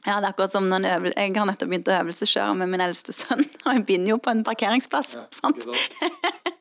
ja, 0.02 0.18
det 0.18 0.26
er 0.26 0.32
akkurat 0.32 0.52
som 0.52 0.66
noen 0.70 0.84
øvel 0.88 1.14
Jeg 1.14 1.34
har 1.36 1.46
nettopp 1.46 1.70
begynt 1.70 1.88
å 1.90 1.94
øvelseskjøre 2.00 2.56
med 2.58 2.72
min 2.72 2.82
eldste 2.84 3.14
sønn, 3.16 3.44
og 3.64 3.70
jeg 3.70 3.86
begynner 3.88 4.14
jo 4.14 4.22
på 4.22 4.34
en 4.34 4.44
parkeringsplass, 4.46 5.14
ja, 5.18 5.28
sant? 5.34 5.64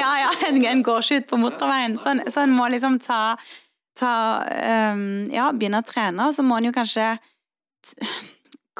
ja, 0.00 0.12
ja, 0.24 0.30
en, 0.48 0.60
en 0.64 0.82
går 0.84 1.02
ikke 1.04 1.20
ut 1.20 1.30
på 1.32 1.38
motorveien, 1.42 1.96
så, 2.00 2.14
så 2.32 2.44
en 2.44 2.54
må 2.56 2.68
liksom 2.72 2.98
ta, 3.02 3.36
ta 3.98 4.12
um, 4.94 5.02
Ja, 5.32 5.50
begynne 5.52 5.82
å 5.82 5.86
trene, 5.86 6.28
og 6.28 6.36
så 6.36 6.44
må 6.46 6.58
en 6.58 6.70
jo 6.70 6.74
kanskje 6.76 7.12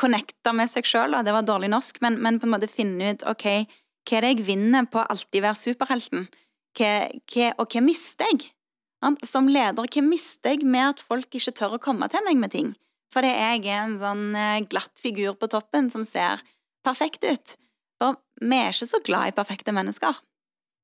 connecte 0.00 0.54
med 0.56 0.70
seg 0.72 0.88
sjøl, 0.88 1.18
det 1.24 1.34
var 1.34 1.44
dårlig 1.46 1.70
norsk, 1.72 2.00
men, 2.04 2.16
men, 2.24 2.40
på 2.40 2.48
en 2.48 2.54
måte 2.54 2.70
finne 2.70 3.14
ut 3.14 3.26
ok, 3.28 3.46
hva 4.08 4.16
er 4.16 4.24
det 4.24 4.32
jeg 4.32 4.46
vinner 4.48 4.88
på 4.88 5.02
å 5.02 5.08
alltid 5.12 5.44
være 5.44 5.60
superhelten, 5.60 6.26
hva, 6.78 6.92
hva, 7.34 7.52
og 7.60 7.74
hva 7.74 7.84
mister 7.84 8.30
jeg? 8.30 8.50
Som 9.24 9.48
leder, 9.48 9.88
hva 9.88 10.02
mister 10.04 10.54
jeg 10.54 10.68
med 10.68 10.94
at 10.94 11.02
folk 11.04 11.36
ikke 11.36 11.54
tør 11.56 11.76
å 11.76 11.82
komme 11.82 12.08
til 12.12 12.24
meg 12.26 12.40
med 12.40 12.52
ting? 12.52 12.72
Fordi 13.10 13.30
jeg 13.32 13.64
er 13.66 13.80
en 13.82 13.96
sånn 13.98 14.26
eh, 14.38 14.60
glatt 14.70 14.92
figur 15.02 15.34
på 15.38 15.48
toppen 15.50 15.88
som 15.90 16.04
ser 16.06 16.42
perfekt 16.86 17.26
ut. 17.26 17.56
For 18.00 18.18
vi 18.40 18.56
er 18.56 18.72
ikke 18.72 18.88
så 18.88 19.00
glad 19.04 19.30
i 19.30 19.36
perfekte 19.36 19.74
mennesker. 19.76 20.18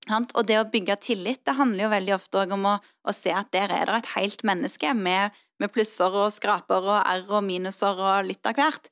Og 0.07 0.43
det 0.47 0.59
å 0.61 0.69
bygge 0.71 0.99
tillit 1.03 1.43
det 1.49 1.57
handler 1.59 1.87
jo 1.87 1.95
veldig 1.95 2.15
ofte 2.15 2.45
om 2.55 2.69
å, 2.71 2.77
å 2.79 3.15
se 3.15 3.33
at 3.35 3.51
der 3.55 3.73
er 3.75 3.89
det 3.89 4.03
et 4.03 4.13
helt 4.15 4.45
menneske 4.47 4.93
med, 4.95 5.35
med 5.59 5.73
plusser 5.75 6.15
og 6.15 6.31
skraper 6.35 6.85
og 6.85 7.01
r 7.01 7.25
og 7.27 7.43
minuser 7.47 7.99
og 7.99 8.29
litt 8.29 8.47
av 8.47 8.55
hvert. 8.61 8.87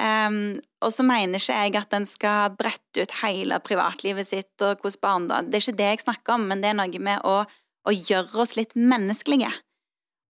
Um, 0.00 0.60
og 0.84 0.92
så 0.94 1.02
mener 1.04 1.40
ikke 1.40 1.56
jeg 1.56 1.74
at 1.80 1.96
en 1.96 2.06
skal 2.06 2.52
brette 2.56 3.02
ut 3.02 3.16
hele 3.24 3.58
privatlivet 3.64 4.28
sitt 4.28 4.62
og 4.62 4.78
hvordan 4.84 5.02
barndom 5.02 5.48
Det 5.50 5.58
er 5.58 5.64
ikke 5.64 5.80
det 5.80 5.88
jeg 5.88 6.02
snakker 6.04 6.36
om, 6.36 6.46
men 6.46 6.62
det 6.62 6.70
er 6.70 6.78
noe 6.78 7.02
med 7.02 7.24
å, 7.26 7.40
å 7.42 7.96
gjøre 7.96 8.44
oss 8.44 8.54
litt 8.60 8.76
menneskelige. 8.78 9.50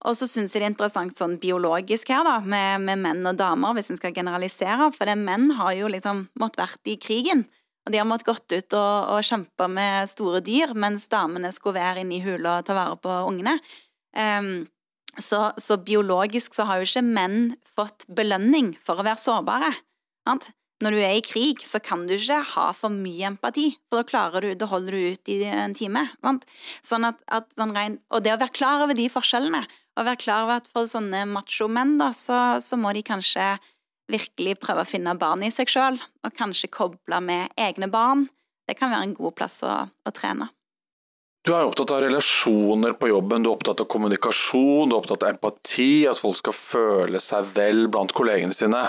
Og 0.07 0.17
så 0.17 0.25
syns 0.25 0.55
jeg 0.55 0.63
det 0.63 0.67
er 0.67 0.73
interessant 0.73 1.17
sånn 1.19 1.37
biologisk 1.41 2.09
her, 2.09 2.25
da, 2.25 2.39
med, 2.41 2.81
med 2.87 3.01
menn 3.03 3.27
og 3.29 3.37
damer, 3.37 3.75
hvis 3.77 3.91
en 3.93 3.99
skal 3.99 4.15
generalisere, 4.15 4.89
for 4.95 5.09
det 5.09 5.17
menn 5.19 5.51
har 5.59 5.75
jo 5.77 5.91
liksom 5.93 6.25
måttet 6.41 6.63
vært 6.63 6.89
i 6.89 6.97
krigen. 7.01 7.45
Og 7.85 7.93
de 7.93 8.01
har 8.01 8.07
måttet 8.09 8.29
gått 8.29 8.53
ut 8.53 8.77
og, 8.77 9.13
og 9.13 9.25
kjempe 9.25 9.67
med 9.69 10.09
store 10.09 10.41
dyr, 10.45 10.73
mens 10.77 11.07
damene 11.09 11.53
skulle 11.53 11.79
være 11.79 12.03
inne 12.03 12.17
i 12.17 12.23
hula 12.25 12.59
og 12.59 12.67
ta 12.67 12.77
vare 12.77 12.97
på 13.01 13.17
ungene. 13.29 13.57
Um, 14.17 14.67
så, 15.17 15.51
så, 15.57 15.77
biologisk 15.81 16.55
så 16.55 16.65
har 16.69 16.79
jo 16.79 16.87
ikke 16.87 17.03
menn 17.05 17.39
fått 17.75 18.05
belønning 18.09 18.75
for 18.85 19.01
å 19.01 19.05
være 19.05 19.21
sårbare. 19.21 19.71
Sant? 20.27 20.51
Når 20.81 20.95
du 20.95 20.99
er 21.05 21.13
i 21.19 21.21
krig, 21.21 21.61
så 21.61 21.77
kan 21.83 22.07
du 22.09 22.15
ikke 22.15 22.39
ha 22.55 22.69
for 22.73 22.93
mye 22.93 23.27
empati, 23.29 23.67
for 23.85 24.01
da 24.01 24.07
klarer 24.07 24.47
du, 24.47 24.53
da 24.57 24.69
holder 24.71 24.97
du 24.97 25.13
ut 25.13 25.29
i 25.29 25.37
en 25.45 25.75
time. 25.77 26.07
Sant? 26.25 26.47
Sånn 26.85 27.05
at, 27.05 27.19
at 27.29 27.51
sånn 27.59 27.75
rein, 27.75 27.99
og 28.09 28.23
det 28.25 28.33
å 28.33 28.39
være 28.41 28.55
klar 28.57 28.85
over 28.87 28.97
de 28.97 29.05
forskjellene, 29.13 29.61
og 29.99 30.07
være 30.07 30.21
klar 30.23 30.47
over 30.47 30.61
at 30.61 30.71
for 30.71 30.89
sånne 30.89 31.27
machomenn, 31.29 31.99
da, 32.01 32.09
så, 32.17 32.39
så 32.65 32.79
må 32.81 32.95
de 32.97 33.03
kanskje 33.05 33.53
virkelig 34.11 34.57
prøve 34.63 34.81
å 34.81 34.89
finne 34.89 35.13
barn 35.19 35.45
i 35.45 35.51
seg 35.53 35.69
sjøl, 35.69 36.01
og 36.25 36.33
kanskje 36.37 36.71
koble 36.73 37.21
med 37.23 37.53
egne 37.61 37.91
barn. 37.91 38.25
Det 38.65 38.79
kan 38.79 38.89
være 38.93 39.11
en 39.11 39.15
god 39.17 39.37
plass 39.37 39.61
å, 39.67 39.75
å 39.85 40.15
trene. 40.15 40.49
Du 41.45 41.53
er 41.57 41.65
opptatt 41.65 41.89
av 41.93 42.03
relasjoner 42.03 42.93
på 43.01 43.09
jobben, 43.09 43.41
du 43.41 43.49
er 43.49 43.55
opptatt 43.55 43.81
av 43.81 43.87
kommunikasjon, 43.89 44.89
du 44.89 44.93
er 44.93 44.99
opptatt 44.99 45.23
av 45.25 45.31
empati, 45.33 46.03
at 46.09 46.19
folk 46.21 46.37
skal 46.37 46.57
føle 46.57 47.21
seg 47.21 47.53
vel 47.55 47.87
blant 47.93 48.13
kollegene 48.17 48.53
sine. 48.53 48.83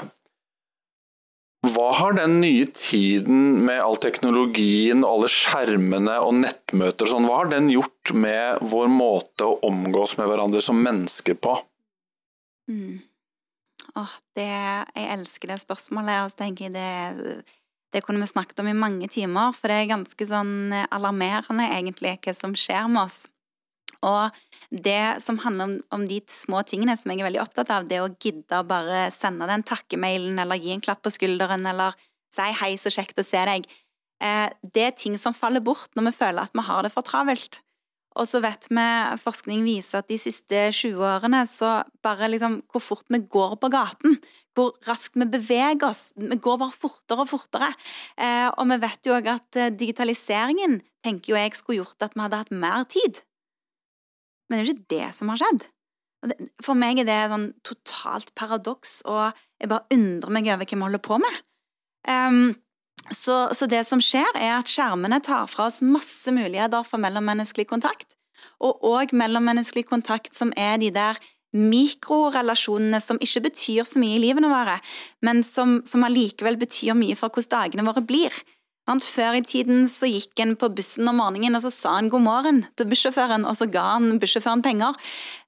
Hva 1.62 1.92
har 1.94 2.16
den 2.18 2.40
nye 2.42 2.66
tiden 2.74 3.62
med 3.66 3.78
all 3.84 3.94
teknologien, 4.02 5.04
og 5.04 5.12
alle 5.12 5.30
skjermene 5.30 6.16
og 6.24 6.40
nettmøter 6.40 7.06
og 7.06 7.12
sånn, 7.12 7.28
hva 7.28 7.38
har 7.44 7.52
den 7.52 7.70
gjort 7.70 8.12
med 8.18 8.64
vår 8.72 8.90
måte 8.90 9.46
å 9.46 9.60
omgås 9.70 10.16
med 10.18 10.26
hverandre 10.30 10.62
som 10.64 10.80
mennesker 10.82 11.38
på? 11.38 11.54
Mm. 12.70 12.98
Åh, 13.94 14.14
det, 14.34 14.48
jeg 14.48 15.08
elsker 15.14 15.52
det 15.52 15.60
spørsmålet, 15.62 16.24
og 16.24 16.32
så 16.32 16.42
tenker 16.42 16.66
jeg 16.66 16.74
det 16.74 17.42
det 17.92 18.00
kunne 18.00 18.24
vi 18.24 18.26
snakket 18.30 18.62
om 18.62 18.70
i 18.70 18.76
mange 18.76 19.08
timer, 19.12 19.52
for 19.52 19.68
det 19.68 19.82
er 19.82 19.90
ganske 19.90 20.26
sånn 20.26 20.72
alarmerende, 20.72 21.66
egentlig, 21.76 22.14
hva 22.24 22.32
som 22.32 22.54
skjer 22.56 22.88
med 22.88 23.02
oss. 23.04 23.18
Og 24.02 24.34
det 24.70 25.22
som 25.22 25.38
handler 25.44 25.68
om, 25.68 25.74
om, 25.94 26.06
de 26.08 26.20
små 26.30 26.62
tingene 26.66 26.96
som 26.98 27.12
jeg 27.12 27.22
er 27.22 27.28
veldig 27.28 27.42
opptatt 27.44 27.70
av, 27.74 27.88
det 27.88 28.00
å 28.02 28.10
gidde 28.10 28.58
å 28.58 28.66
bare 28.66 29.06
sende 29.14 29.48
den 29.50 29.64
takkemailen 29.66 30.40
eller 30.42 30.60
gi 30.60 30.74
en 30.74 30.84
klapp 30.84 31.04
på 31.04 31.12
skulderen 31.14 31.66
eller 31.68 31.94
si 32.32 32.48
'hei, 32.58 32.74
så 32.80 32.90
kjekt 32.90 33.20
å 33.20 33.26
se 33.26 33.44
deg', 33.44 33.68
eh, 34.22 34.48
det 34.62 34.86
er 34.86 34.96
ting 34.96 35.18
som 35.18 35.36
faller 35.36 35.60
bort 35.60 35.92
når 35.94 36.10
vi 36.10 36.18
føler 36.24 36.42
at 36.42 36.54
vi 36.54 36.64
har 36.66 36.82
det 36.82 36.92
for 36.92 37.02
travelt. 37.02 37.60
Og 38.18 38.28
så 38.28 38.42
vet 38.44 38.68
vi, 38.68 38.84
forskning 39.22 39.64
viser 39.64 40.02
at 40.02 40.08
de 40.10 40.18
siste 40.20 40.68
20 40.76 41.00
årene 41.00 41.46
så 41.48 41.80
bare 42.04 42.28
liksom 42.28 42.60
hvor 42.68 42.84
fort 42.84 43.08
vi 43.08 43.22
går 43.24 43.56
på 43.60 43.70
gaten, 43.72 44.18
hvor 44.56 44.74
raskt 44.84 45.16
vi 45.16 45.24
beveger 45.32 45.86
oss. 45.88 46.12
Vi 46.16 46.36
går 46.36 46.58
bare 46.60 46.76
fortere 46.76 47.24
og 47.24 47.30
fortere. 47.30 47.72
Eh, 48.20 48.50
og 48.52 48.68
vi 48.68 48.80
vet 48.84 49.08
jo 49.08 49.16
òg 49.16 49.30
at 49.32 49.56
eh, 49.56 49.72
digitaliseringen 49.72 50.82
tenker 51.04 51.32
jo 51.32 51.40
jeg 51.40 51.56
skulle 51.56 51.80
gjort 51.80 52.04
at 52.04 52.16
vi 52.16 52.24
hadde 52.26 52.42
hatt 52.42 52.52
mer 52.52 52.84
tid. 52.84 53.22
Men 54.52 54.60
det 54.60 54.62
er 54.62 54.68
jo 54.68 54.74
ikke 54.76 54.92
det 54.92 55.06
som 55.16 55.32
har 55.32 55.40
skjedd. 55.40 55.62
For 56.62 56.78
meg 56.78 57.00
er 57.00 57.08
det 57.08 57.20
sånn 57.32 57.48
totalt 57.66 58.34
paradoks, 58.38 59.00
og 59.08 59.32
jeg 59.56 59.70
bare 59.72 59.96
undrer 59.96 60.34
meg 60.36 60.50
over 60.52 60.68
hva 60.68 60.76
vi 60.76 60.84
holder 60.84 61.02
på 61.02 61.18
med. 61.22 61.38
Um, 62.06 62.52
så, 63.08 63.48
så, 63.56 63.66
det 63.70 63.80
som 63.88 64.02
skjer, 64.04 64.28
er 64.36 64.58
at 64.58 64.70
skjermene 64.70 65.22
tar 65.24 65.48
fra 65.50 65.70
oss 65.70 65.80
masse 65.82 66.30
muligheter 66.34 66.84
for 66.86 67.00
mellommenneskelig 67.02 67.64
kontakt, 67.72 68.18
og 68.62 68.84
òg 68.86 69.14
mellommenneskelig 69.16 69.86
kontakt 69.88 70.36
som 70.36 70.52
er 70.58 70.76
de 70.82 70.92
der 70.94 71.18
mikrorelasjonene 71.56 73.00
som 73.02 73.18
ikke 73.24 73.46
betyr 73.48 73.88
så 73.88 74.00
mye 74.00 74.16
i 74.16 74.22
livene 74.22 74.52
våre, 74.52 74.78
men 75.24 75.42
som, 75.46 75.80
som 75.88 76.04
allikevel 76.04 76.60
betyr 76.60 76.94
mye 76.98 77.16
for 77.18 77.32
hvordan 77.32 77.56
dagene 77.56 77.88
våre 77.88 78.04
blir. 78.04 78.36
Før 78.86 79.38
i 79.38 79.44
tiden 79.46 79.86
så 79.88 80.08
gikk 80.10 80.40
en 80.42 80.56
på 80.58 80.68
bussen 80.74 81.06
om 81.08 81.20
morgenen 81.22 81.54
og 81.54 81.62
så 81.62 81.70
sa 81.70 81.92
en 81.98 82.10
god 82.10 82.24
morgen 82.24 82.64
til 82.76 82.88
bussjåføren, 82.90 83.46
og 83.46 83.54
så 83.56 83.68
ga 83.70 83.94
han 83.94 84.18
bussjåføren 84.18 84.62
penger. 84.62 84.98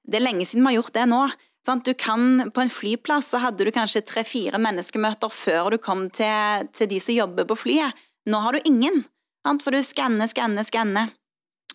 Det 0.07 0.21
er 0.21 0.25
lenge 0.25 0.47
siden 0.47 0.63
vi 0.63 0.73
har 0.73 0.83
gjort 0.83 0.95
det 0.95 1.09
nå. 1.11 1.25
Du 1.65 1.95
kan, 1.95 2.51
På 2.53 2.61
en 2.61 2.71
flyplass 2.71 3.33
så 3.33 3.41
hadde 3.41 3.65
du 3.65 3.73
kanskje 3.73 4.05
tre-fire 4.05 4.59
menneskemøter 4.61 5.33
før 5.33 5.71
du 5.73 5.79
kom 5.79 6.11
til, 6.11 6.69
til, 6.73 6.89
de 6.89 7.01
som 7.01 7.17
jobber 7.17 7.45
på 7.49 7.57
flyet. 7.57 7.93
Nå 8.29 8.39
har 8.39 8.53
du 8.53 8.61
ingen, 8.69 9.05
for 9.43 9.73
du 9.73 9.83
skanner, 9.83 10.29
skanner, 10.29 10.65
skanner. 10.65 11.11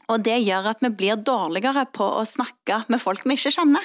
Og 0.10 0.22
det 0.26 0.40
gjør 0.42 0.72
at 0.72 0.82
vi 0.82 0.90
blir 0.94 1.18
dårligere 1.18 1.86
på 1.94 2.06
å 2.06 2.26
snakke 2.26 2.84
med 2.88 3.02
folk 3.02 3.26
vi 3.26 3.38
ikke 3.38 3.54
kjenner. 3.54 3.84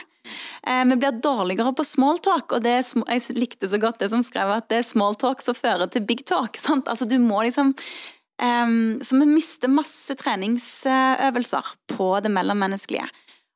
Eh, 0.66 0.84
vi 0.88 0.96
blir 0.96 1.20
dårligere 1.20 1.74
på 1.76 1.84
smalltalk, 1.84 2.52
og 2.56 2.64
det, 2.64 2.76
jeg 2.80 3.36
likte 3.36 3.68
så 3.68 3.80
godt 3.80 4.00
det 4.00 4.10
som 4.12 4.24
skrev 4.24 4.52
at 4.54 4.68
det 4.72 4.80
er 4.80 4.88
smalltalk 4.88 5.44
som 5.44 5.56
fører 5.56 5.90
til 5.92 6.06
big 6.06 6.24
talk. 6.28 6.58
Sant? 6.66 6.88
Altså, 6.88 7.08
du 7.08 7.18
må 7.22 7.42
liksom 7.44 7.74
um, 7.74 9.00
Så 9.04 9.20
vi 9.20 9.28
mister 9.28 9.72
masse 9.72 10.16
treningsøvelser 10.20 11.74
på 11.94 12.08
det 12.24 12.32
mellommenneskelige. 12.32 13.08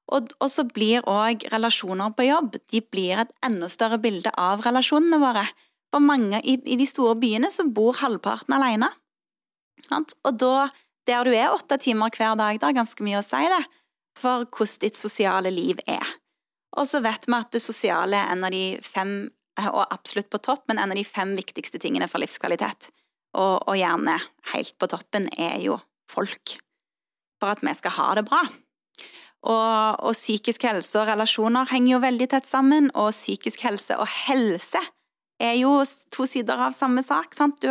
Og, 0.08 0.30
og 0.40 0.48
så 0.48 0.64
blir 0.64 1.04
òg 1.08 1.44
relasjoner 1.52 2.14
på 2.16 2.30
jobb 2.30 2.54
de 2.72 2.80
blir 2.80 3.20
et 3.20 3.32
enda 3.44 3.68
større 3.68 3.98
bilde 4.00 4.32
av 4.40 4.62
relasjonene 4.64 5.20
våre. 5.20 5.44
For 5.92 6.04
mange 6.04 6.40
i, 6.44 6.56
i 6.64 6.78
de 6.80 6.86
store 6.88 7.16
byene 7.20 7.50
så 7.52 7.66
bor 7.68 7.96
halvparten 8.00 8.56
alene. 8.56 8.88
Og 9.92 10.32
da 10.36 10.68
der 11.08 11.24
du 11.24 11.32
er 11.32 11.52
åtte 11.54 11.78
timer 11.80 12.12
hver 12.12 12.36
dag, 12.36 12.58
det 12.58 12.66
har 12.66 12.76
ganske 12.76 13.04
mye 13.04 13.20
å 13.20 13.24
si, 13.24 13.40
det, 13.48 13.62
for 14.18 14.44
hvordan 14.44 14.82
ditt 14.84 14.98
sosiale 14.98 15.52
liv 15.52 15.80
er. 15.88 16.04
Og 16.76 16.88
så 16.88 17.00
vet 17.04 17.24
vi 17.26 17.36
at 17.38 17.52
det 17.54 17.62
sosiale 17.64 18.18
er 18.18 18.32
en 18.34 18.44
av 18.44 18.52
de 18.52 18.78
fem, 18.84 19.30
og 19.64 19.82
absolutt 19.88 20.30
på 20.30 20.40
topp, 20.44 20.66
men 20.68 20.78
en 20.78 20.92
av 20.92 20.98
de 20.98 21.06
fem 21.06 21.32
viktigste 21.38 21.80
tingene 21.82 22.08
for 22.10 22.22
livskvalitet. 22.22 22.90
Og, 23.38 23.64
og 23.68 23.76
gjerne 23.78 24.18
helt 24.52 24.74
på 24.80 24.88
toppen 24.90 25.28
er 25.38 25.58
jo 25.64 25.78
folk. 26.10 26.58
For 27.38 27.54
at 27.54 27.62
vi 27.64 27.74
skal 27.78 27.94
ha 27.96 28.08
det 28.18 28.26
bra. 28.28 28.42
Og, 29.46 30.00
og, 30.02 30.12
psykisk 30.16 30.64
helse 30.66 30.98
og 30.98 31.06
relasjoner 31.12 31.68
henger 31.70 31.92
jo 31.94 32.02
veldig 32.02 32.26
tett 32.32 32.48
sammen, 32.48 32.90
og 32.98 33.14
psykisk 33.14 33.62
helse 33.68 33.96
og 34.00 34.08
helse 34.26 34.80
er 35.38 35.54
jo 35.60 35.76
to 36.10 36.26
sider 36.26 36.58
av 36.58 36.74
samme 36.74 37.04
sak. 37.06 37.36
sant? 37.38 37.62
Du, 37.62 37.70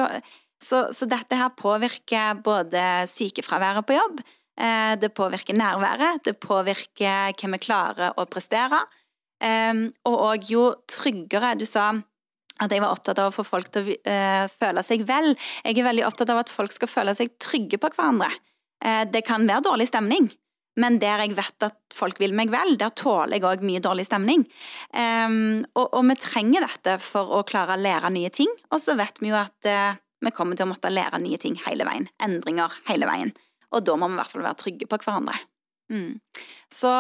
så, 0.63 0.88
så, 0.96 1.06
dette 1.10 1.38
her 1.38 1.51
påvirker 1.60 2.39
både 2.44 2.82
sykefraværet 3.12 3.86
på 3.86 3.98
jobb, 3.98 4.24
eh, 4.24 4.38
det 4.58 5.12
påvirker 5.14 5.54
nærværet, 5.54 6.24
det 6.26 6.40
påvirker 6.42 7.36
hva 7.38 7.50
vi 7.54 7.60
klarer 7.62 8.16
å 8.18 8.26
prestere, 8.26 8.80
eh, 9.44 9.84
og 10.10 10.16
òg 10.32 10.48
jo 10.50 10.64
tryggere 10.90 11.56
Du 11.60 11.66
sa 11.66 11.92
at 12.58 12.74
jeg 12.74 12.82
var 12.82 12.94
opptatt 12.96 13.20
av 13.22 13.30
å 13.30 13.36
få 13.36 13.46
folk 13.46 13.70
til 13.74 13.92
å 13.92 13.96
eh, 14.10 14.48
føle 14.50 14.84
seg 14.86 15.06
vel. 15.08 15.34
Jeg 15.62 15.78
er 15.78 15.88
veldig 15.88 16.08
opptatt 16.08 16.32
av 16.34 16.42
at 16.42 16.54
folk 16.54 16.74
skal 16.74 16.90
føle 16.90 17.14
seg 17.18 17.36
trygge 17.42 17.80
på 17.82 17.92
hverandre. 17.94 18.32
Eh, 18.84 19.04
det 19.10 19.24
kan 19.28 19.46
være 19.46 19.66
dårlig 19.68 19.90
stemning, 19.92 20.30
men 20.82 20.98
der 21.02 21.22
jeg 21.22 21.38
vet 21.38 21.68
at 21.68 21.78
folk 21.94 22.18
vil 22.22 22.34
meg 22.38 22.50
vel, 22.54 22.76
der 22.82 22.94
tåler 22.98 23.38
jeg 23.38 23.46
òg 23.46 23.66
mye 23.66 23.84
dårlig 23.84 24.08
stemning. 24.10 24.44
Um, 24.94 25.64
og, 25.78 26.02
vi 26.06 26.18
trenger 26.22 26.66
dette 26.68 26.98
for 27.02 27.34
å 27.38 27.46
klare 27.46 27.78
å 27.78 27.82
lære 27.82 28.14
nye 28.14 28.34
ting. 28.34 28.52
Og 28.70 28.82
så 28.82 28.98
vet 28.98 29.22
vi 29.22 29.34
jo 29.34 29.40
at 29.40 29.72
Vi 30.18 30.32
kommer 30.34 30.58
til 30.58 30.66
å 30.66 30.72
måtte 30.72 30.90
lære 30.90 31.20
nye 31.22 31.38
ting 31.38 31.60
hele 31.68 31.86
veien. 31.86 32.08
Endringer 32.26 32.74
hele 32.88 33.06
veien. 33.06 33.36
Og 33.76 33.86
da 33.86 33.96
må 34.00 34.10
vi 34.10 34.18
i 34.18 34.22
hvert 34.22 34.34
fall 34.34 34.46
være 34.46 34.62
trygge 34.64 34.90
på 34.90 35.00
hverandre. 35.04 35.38
Mm. 35.92 36.20
Så, 36.68 36.92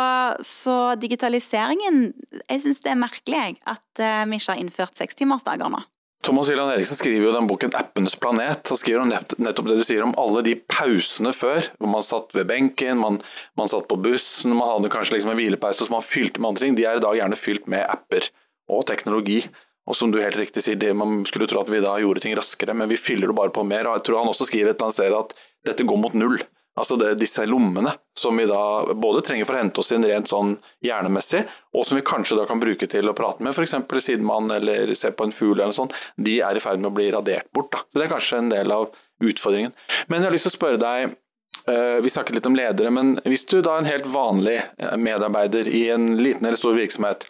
så, 0.47 0.95
digitaliseringen 0.95 2.13
Jeg 2.47 2.61
syns 2.63 2.79
det 2.85 2.93
er 2.93 3.01
merkelig 3.01 3.57
at 3.67 3.99
uh, 3.99 4.23
vi 4.29 4.37
ikke 4.39 4.53
har 4.53 4.61
innført 4.61 4.99
sekstimersdager 4.99 5.71
nå. 5.73 5.81
Thomas 6.23 6.49
Hylland 6.49 6.71
Eriksen 6.73 6.97
skriver 6.97 7.27
jo 7.27 7.33
den 7.35 7.47
boken 7.47 7.75
'Appenes 7.77 8.17
planet'. 8.19 8.71
Han 8.71 8.79
skriver 8.79 9.05
nettopp 9.05 9.67
det 9.69 9.77
du 9.77 9.83
sier 9.85 10.03
om 10.03 10.15
alle 10.17 10.41
de 10.43 10.55
pausene 10.57 11.31
før, 11.35 11.69
hvor 11.77 11.91
man 11.91 12.03
satt 12.03 12.33
ved 12.35 12.49
benken, 12.49 12.97
man, 12.97 13.19
man 13.59 13.69
satt 13.71 13.87
på 13.87 13.99
bussen, 14.01 14.55
man 14.57 14.71
hadde 14.71 14.91
kanskje 14.91 15.15
liksom 15.15 15.31
en 15.31 15.39
hvilepause 15.39 15.85
som 15.85 15.93
man 15.95 16.03
fylte 16.03 16.41
med 16.41 16.49
andre 16.49 16.65
ting. 16.65 16.75
De 16.75 16.87
er 16.89 16.97
i 16.97 17.03
dag 17.05 17.15
gjerne 17.19 17.39
fylt 17.39 17.69
med 17.71 17.85
apper 17.85 18.27
og 18.67 18.83
teknologi. 18.89 19.43
Og 19.87 19.95
som 19.95 20.11
du 20.11 20.19
helt 20.19 20.35
riktig 20.35 20.65
sier, 20.65 20.75
det, 20.75 20.91
man 20.97 21.21
skulle 21.29 21.47
tro 21.47 21.61
at 21.61 21.71
vi 21.71 21.79
da 21.85 21.93
gjorde 22.01 22.25
ting 22.25 22.35
raskere, 22.35 22.75
men 22.75 22.89
vi 22.91 22.99
fyller 22.99 23.31
det 23.31 23.37
bare 23.37 23.53
på 23.55 23.63
mer. 23.63 23.87
Og 23.87 23.99
jeg 23.99 24.09
tror 24.09 24.19
han 24.19 24.31
også 24.33 24.49
skriver 24.49 24.73
et 24.73 24.81
eller 24.81 24.89
annet 24.89 24.97
sted 24.97 25.15
at 25.15 25.37
dette 25.69 25.87
går 25.87 26.01
mot 26.01 26.17
null. 26.17 26.41
Altså 26.77 26.95
det, 26.99 27.15
disse 27.17 27.45
lommene 27.49 27.95
som 28.17 28.37
vi 28.37 28.45
da 28.49 28.93
både 28.93 29.23
trenger 29.25 29.47
for 29.47 29.57
å 29.57 29.61
hente 29.61 29.81
oss 29.81 29.91
inn 29.95 30.05
rent 30.05 30.29
sånn 30.29 30.55
hjernemessig, 30.85 31.43
og 31.73 31.85
som 31.87 31.97
vi 31.97 32.05
kanskje 32.05 32.37
da 32.37 32.45
kan 32.49 32.61
bruke 32.61 32.89
til 32.89 33.09
å 33.09 33.15
prate 33.17 33.45
med 33.45 33.55
f.eks. 33.55 33.75
sidemann 34.05 34.51
eller 34.53 34.93
se 34.97 35.11
på 35.13 35.25
en 35.25 35.33
fugl 35.33 35.55
eller 35.57 35.73
noe 35.73 35.79
sånt, 35.79 35.95
de 36.15 36.39
er 36.45 36.57
i 36.57 36.61
ferd 36.61 36.81
med 36.81 36.91
å 36.91 36.97
bli 36.97 37.09
radert 37.13 37.49
bort. 37.53 37.71
Da. 37.73 37.81
Så 37.81 37.99
Det 37.99 38.05
er 38.05 38.13
kanskje 38.13 38.41
en 38.43 38.51
del 38.53 38.73
av 38.73 38.89
utfordringen. 39.23 39.73
Men 40.07 40.21
jeg 40.21 40.29
har 40.29 40.37
lyst 40.37 40.49
til 40.49 40.53
å 40.53 40.57
spørre 40.57 40.81
deg, 40.81 41.17
eh, 41.65 41.97
vi 42.05 42.13
snakket 42.13 42.37
litt 42.37 42.49
om 42.49 42.57
ledere, 42.57 42.93
men 42.93 43.15
hvis 43.25 43.47
du 43.49 43.57
da 43.61 43.75
er 43.75 43.85
en 43.85 43.91
helt 43.91 44.09
vanlig 44.13 44.59
eh, 44.61 44.97
medarbeider 45.01 45.69
i 45.69 45.87
en 45.93 46.11
liten 46.21 46.45
eller 46.45 46.61
stor 46.61 46.77
virksomhet, 46.77 47.25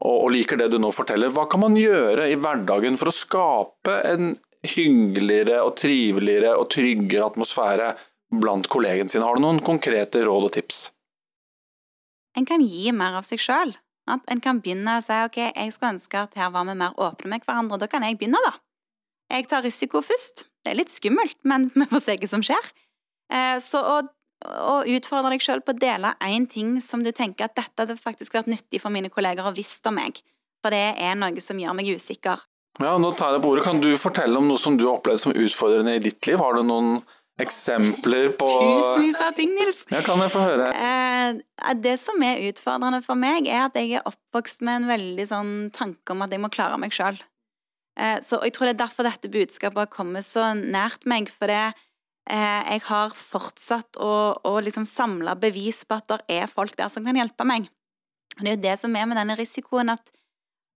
og 0.00 0.30
liker 0.32 0.56
det 0.56 0.70
du 0.72 0.78
nå 0.80 0.88
forteller, 0.96 1.28
hva 1.28 1.44
kan 1.50 1.60
man 1.60 1.76
gjøre 1.76 2.30
i 2.32 2.38
hverdagen 2.40 2.96
for 2.96 3.10
å 3.10 3.12
skape 3.12 3.98
en 4.08 4.32
hyggeligere 4.64 5.60
og 5.64 5.74
triveligere 5.80 6.54
og 6.56 6.70
tryggere 6.72 7.28
atmosfære 7.28 7.90
blant 8.30 8.68
kollegene 8.70 9.10
sine. 9.10 9.26
Har 9.26 9.38
du 9.38 9.44
noen 9.44 9.60
konkrete 9.64 10.22
råd 10.26 10.48
og 10.48 10.52
tips? 10.54 10.88
En 12.38 12.46
kan 12.46 12.62
gi 12.62 12.92
mer 12.94 13.18
av 13.18 13.26
seg 13.26 13.42
sjøl. 13.42 13.74
En 14.10 14.42
kan 14.42 14.60
begynne 14.62 14.98
å 14.98 15.04
si 15.04 15.16
ok, 15.26 15.38
jeg 15.50 15.74
skulle 15.74 15.94
ønske 15.96 16.22
at 16.24 16.36
her 16.38 16.50
var 16.54 16.66
vi 16.66 16.76
mer 16.78 16.96
åpne 16.98 17.30
med 17.30 17.44
hverandre. 17.46 17.78
Da 17.82 17.88
kan 17.90 18.06
jeg 18.06 18.18
begynne, 18.18 18.40
da. 18.46 18.56
Jeg 19.30 19.46
tar 19.50 19.62
risiko 19.66 20.02
først. 20.02 20.46
Det 20.64 20.72
er 20.72 20.80
litt 20.80 20.92
skummelt, 20.92 21.38
men 21.46 21.68
vi 21.76 21.86
får 21.90 22.06
se 22.06 22.16
hva 22.22 22.30
som 22.30 22.44
skjer. 22.46 22.72
Eh, 23.30 23.56
så 23.62 23.82
å, 23.86 23.96
å 24.50 24.76
utfordre 24.90 25.34
deg 25.34 25.44
sjøl 25.44 25.62
på 25.62 25.74
å 25.74 25.80
dele 25.80 26.14
én 26.26 26.48
ting 26.50 26.78
som 26.84 27.04
du 27.06 27.12
tenker 27.14 27.46
at 27.46 27.58
dette 27.58 27.84
hadde 27.84 27.98
faktisk 28.00 28.34
vært 28.38 28.50
nyttig 28.50 28.82
for 28.82 28.94
mine 28.94 29.12
kolleger 29.12 29.46
å 29.46 29.54
visst 29.54 29.86
om 29.86 29.98
meg, 30.00 30.22
for 30.62 30.74
det 30.74 30.96
er 30.98 31.18
noe 31.18 31.44
som 31.44 31.60
gjør 31.60 31.76
meg 31.78 31.92
usikker. 31.94 32.42
Ja, 32.80 32.94
nå 32.96 33.10
tar 33.12 33.34
jeg 33.34 33.42
på 33.44 33.50
ordet. 33.52 33.64
Kan 33.66 33.80
du 33.82 33.90
fortelle 34.00 34.38
om 34.40 34.46
noe 34.48 34.60
som 34.60 34.76
du 34.78 34.86
har 34.86 34.96
opplevd 34.96 35.20
som 35.20 35.34
utfordrende 35.36 35.98
i 35.98 36.02
ditt 36.02 36.26
liv? 36.26 36.38
Har 36.40 36.56
du 36.56 36.62
noen 36.64 37.00
eksempler 37.40 38.30
på 38.38 38.48
Tusenvis 38.48 39.20
av 39.24 39.34
ting, 39.36 39.52
Nils. 39.56 39.82
Ja, 39.92 40.02
kan 40.06 40.22
jeg 40.22 40.32
få 40.34 40.42
høre? 40.44 40.70
Eh, 40.74 41.74
det 41.80 41.96
som 42.02 42.22
er 42.26 42.42
utfordrende 42.50 43.02
for 43.04 43.18
meg, 43.18 43.48
er 43.48 43.66
at 43.66 43.78
jeg 43.78 43.98
er 43.98 44.06
oppvokst 44.08 44.64
med 44.66 44.82
en 44.82 44.90
veldig 44.90 45.26
sånn 45.30 45.52
tanke 45.74 46.14
om 46.14 46.24
at 46.26 46.34
jeg 46.34 46.42
må 46.42 46.52
klare 46.52 46.78
meg 46.80 46.94
sjøl. 46.94 47.18
Eh, 47.98 48.18
så 48.24 48.40
jeg 48.44 48.54
tror 48.56 48.70
det 48.70 48.76
er 48.76 48.84
derfor 48.84 49.08
dette 49.08 49.32
budskapet 49.32 49.84
har 49.84 49.92
kommet 49.92 50.26
så 50.26 50.52
nært 50.56 51.04
meg, 51.10 51.32
for 51.32 51.50
det 51.50 51.64
eh, 52.30 52.62
jeg 52.76 52.86
har 52.88 53.16
fortsatt 53.16 54.00
å, 54.00 54.14
å 54.46 54.54
liksom 54.64 54.88
samle 54.88 55.36
bevis 55.40 55.82
på 55.84 55.98
at 56.00 56.08
det 56.14 56.40
er 56.40 56.50
folk 56.50 56.76
der 56.78 56.92
som 56.92 57.06
kan 57.06 57.18
hjelpe 57.18 57.48
meg. 57.48 57.68
Det 58.40 58.46
er 58.46 58.56
jo 58.56 58.64
det 58.68 58.78
som 58.80 58.94
er 58.96 59.08
med 59.10 59.20
denne 59.20 59.36
risikoen, 59.38 59.92
at 59.92 60.14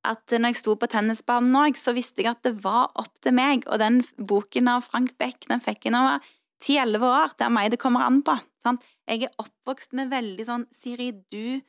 at 0.04 0.34
når 0.36 0.52
jeg 0.52 0.60
sto 0.60 0.74
på 0.76 0.88
tennisbanen 0.92 1.54
òg, 1.56 1.78
så 1.80 1.94
visste 1.96 2.20
jeg 2.20 2.34
at 2.34 2.42
det 2.44 2.58
var 2.64 2.92
opp 3.00 3.14
til 3.24 3.32
meg, 3.36 3.64
og 3.64 3.80
den 3.80 4.02
boken 4.18 4.68
av 4.74 4.84
Frank 4.84 5.14
Beck 5.20 5.46
den 5.48 5.62
fikk 5.64 5.86
jeg 5.86 5.94
da 5.94 6.02
jeg 6.02 6.10
var 6.10 6.32
ti-elleve 6.64 7.08
år. 7.08 7.34
Det 7.38 7.46
er 7.46 7.52
meg 7.54 7.70
det 7.72 7.80
kommer 7.82 8.06
an 8.06 8.22
på. 8.24 8.36
Sant? 8.64 8.84
Jeg 9.08 9.26
er 9.26 9.36
oppvokst 9.42 9.92
med 9.98 10.12
veldig 10.12 10.46
sånn 10.48 10.66
Siri, 10.74 11.10
du 11.32 11.60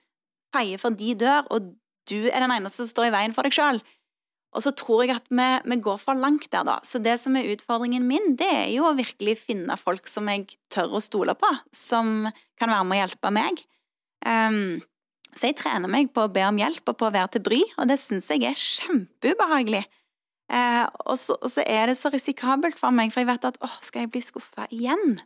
feier 0.55 0.79
for 0.79 0.95
de 0.95 1.11
dør, 1.19 1.49
og 1.51 1.73
du 2.09 2.19
er 2.29 2.43
den 2.43 2.53
eneste 2.55 2.83
som 2.83 2.91
står 2.93 3.09
i 3.09 3.15
veien 3.17 3.35
for 3.35 3.47
deg 3.47 3.55
sjøl. 3.55 3.81
Og 4.55 4.63
så 4.63 4.71
tror 4.77 5.03
jeg 5.03 5.17
at 5.17 5.27
vi, 5.27 5.47
vi, 5.67 5.77
går 5.83 5.97
for 5.99 6.15
langt 6.15 6.47
der, 6.53 6.63
da. 6.67 6.77
Så 6.87 7.01
det 7.03 7.17
som 7.19 7.35
er 7.35 7.49
utfordringen 7.51 8.05
min, 8.07 8.37
det 8.39 8.47
er 8.47 8.69
jo 8.71 8.87
å 8.87 8.95
virkelig 8.95 9.41
finne 9.41 9.75
folk 9.79 10.07
som 10.07 10.29
jeg 10.31 10.55
tør 10.71 10.95
å 10.95 11.03
stole 11.03 11.35
på, 11.35 11.49
som 11.75 12.29
kan 12.55 12.71
være 12.71 12.85
med 12.87 12.95
å 12.95 13.01
hjelpe 13.01 13.33
meg. 13.35 13.65
Um, 14.23 14.79
så 15.35 15.49
jeg 15.49 15.59
trener 15.59 15.91
meg 15.91 16.13
på 16.15 16.23
å 16.23 16.31
be 16.31 16.45
om 16.47 16.59
hjelp 16.61 16.87
og 16.87 16.97
på 17.01 17.09
å 17.09 17.13
være 17.17 17.33
til 17.35 17.43
bry, 17.43 17.59
og 17.75 17.91
det 17.91 17.99
syns 17.99 18.31
jeg 18.31 18.47
er 18.47 18.55
kjempeubehagelig. 18.55 19.83
Eh, 20.51 20.85
og, 21.05 21.17
så, 21.17 21.37
og, 21.41 21.49
så, 21.49 21.63
er 21.65 21.89
det 21.89 21.97
så 21.97 22.11
risikabelt 22.13 22.77
for 22.79 22.93
meg, 22.93 23.13
for 23.13 23.23
jeg 23.23 23.31
vet 23.31 23.47
at 23.49 23.57
åh, 23.65 23.77
skal 23.85 24.05
jeg 24.05 24.11
bli 24.13 24.21
skuffa 24.25 24.67
igjen? 24.69 25.17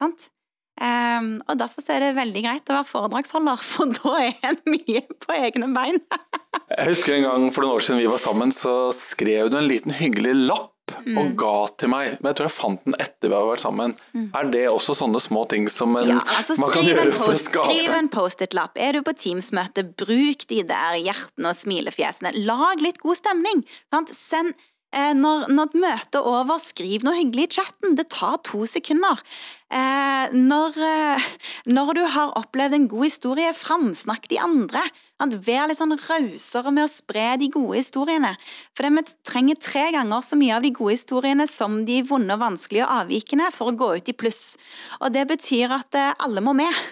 Sant? 0.00 0.28
Eh, 0.76 1.30
og 1.48 1.56
derfor 1.56 1.86
er 1.94 2.04
det 2.04 2.16
veldig 2.18 2.44
greit 2.44 2.70
å 2.70 2.78
være 2.78 2.90
foredragsholder, 2.90 3.66
for 3.72 3.96
da 3.96 4.14
er 4.28 4.52
en 4.52 4.62
mye 4.68 5.02
på 5.24 5.36
egne 5.38 5.72
bein. 5.76 6.00
jeg 6.76 6.88
husker 6.92 7.16
en 7.16 7.28
gang 7.30 7.50
for 7.50 7.64
noen 7.64 7.78
år 7.78 7.86
siden 7.86 8.02
vi 8.04 8.10
var 8.12 8.22
sammen, 8.22 8.54
så 8.54 8.92
skrev 8.96 9.52
du 9.52 9.60
en 9.60 9.70
liten 9.70 9.96
hyggelig 9.96 10.36
lapp 10.46 10.75
mm. 10.92 11.16
og 11.20 11.32
ga 11.40 11.54
til 11.80 11.92
meg. 11.92 12.14
Men 12.20 12.30
jeg 12.30 12.38
tror 12.38 12.48
jeg 12.48 12.56
fant 12.56 12.86
den 12.86 12.98
etter 13.02 13.32
vi 13.32 13.36
har 13.38 13.48
vært 13.50 13.64
sammen. 13.64 13.96
Mm. 14.12 14.28
Er 14.40 14.52
det 14.52 14.62
også 14.70 14.96
sånne 14.98 15.22
små 15.22 15.46
ting 15.50 15.66
som 15.72 15.96
en, 15.98 16.14
ja, 16.14 16.20
altså, 16.36 16.58
man 16.62 16.72
kan 16.74 16.86
gjøre 16.86 17.10
for 17.16 17.34
å 17.34 17.40
skape 17.40 17.72
Skriv 17.72 17.98
en 17.98 18.12
Post-It-lapp. 18.12 18.78
Er 18.78 18.98
du 18.98 19.02
på 19.06 19.16
Teams-møte, 19.16 19.86
bruk 19.98 20.46
de 20.52 20.62
der 20.68 21.00
hjertene 21.00 21.52
og 21.52 21.58
smilefjesene. 21.58 22.36
Lag 22.48 22.84
litt 22.84 23.02
god 23.02 23.20
stemning. 23.22 23.66
Sant? 23.94 24.14
Send 24.16 24.56
Eh, 24.96 25.12
når, 25.18 25.48
når 25.52 25.74
møtet 25.76 26.16
er 26.20 26.28
over, 26.30 26.60
skriv 26.62 27.04
noe 27.04 27.18
hyggelig 27.18 27.48
i 27.48 27.54
chatten. 27.58 27.96
Det 27.98 28.06
tar 28.14 28.38
to 28.46 28.62
sekunder. 28.70 29.20
Eh, 29.68 30.32
når, 30.32 30.78
eh, 30.86 31.26
når, 31.68 31.92
du 31.98 32.04
har 32.14 32.36
opplevd 32.38 32.78
en 32.78 32.88
god 32.92 33.08
historie, 33.08 33.52
framsnakk 33.56 34.30
de 34.32 34.40
andre. 34.40 34.84
Vær 35.16 35.70
litt 35.70 35.78
sånn 35.78 35.96
rausere 35.96 36.72
med 36.74 36.84
å 36.84 36.92
spre 36.92 37.28
de 37.40 37.48
gode 37.54 37.78
historiene. 37.78 38.34
For 38.76 38.88
vi 38.92 39.04
trenger 39.24 39.60
tre 39.62 39.86
ganger 39.94 40.24
så 40.24 40.36
mye 40.36 40.58
av 40.58 40.66
de 40.66 40.74
gode 40.76 40.96
historiene 40.98 41.46
som 41.48 41.78
de 41.88 42.02
vonde, 42.04 42.36
vanskelige 42.36 42.84
og 42.84 43.06
avvikende 43.06 43.48
for 43.54 43.72
å 43.72 43.76
gå 43.80 43.88
ut 43.96 44.10
i 44.12 44.16
pluss. 44.16 44.58
Og 45.00 45.14
det 45.16 45.24
betyr 45.30 45.72
at 45.78 45.96
alle 46.20 46.44
må 46.44 46.52
med. 46.58 46.82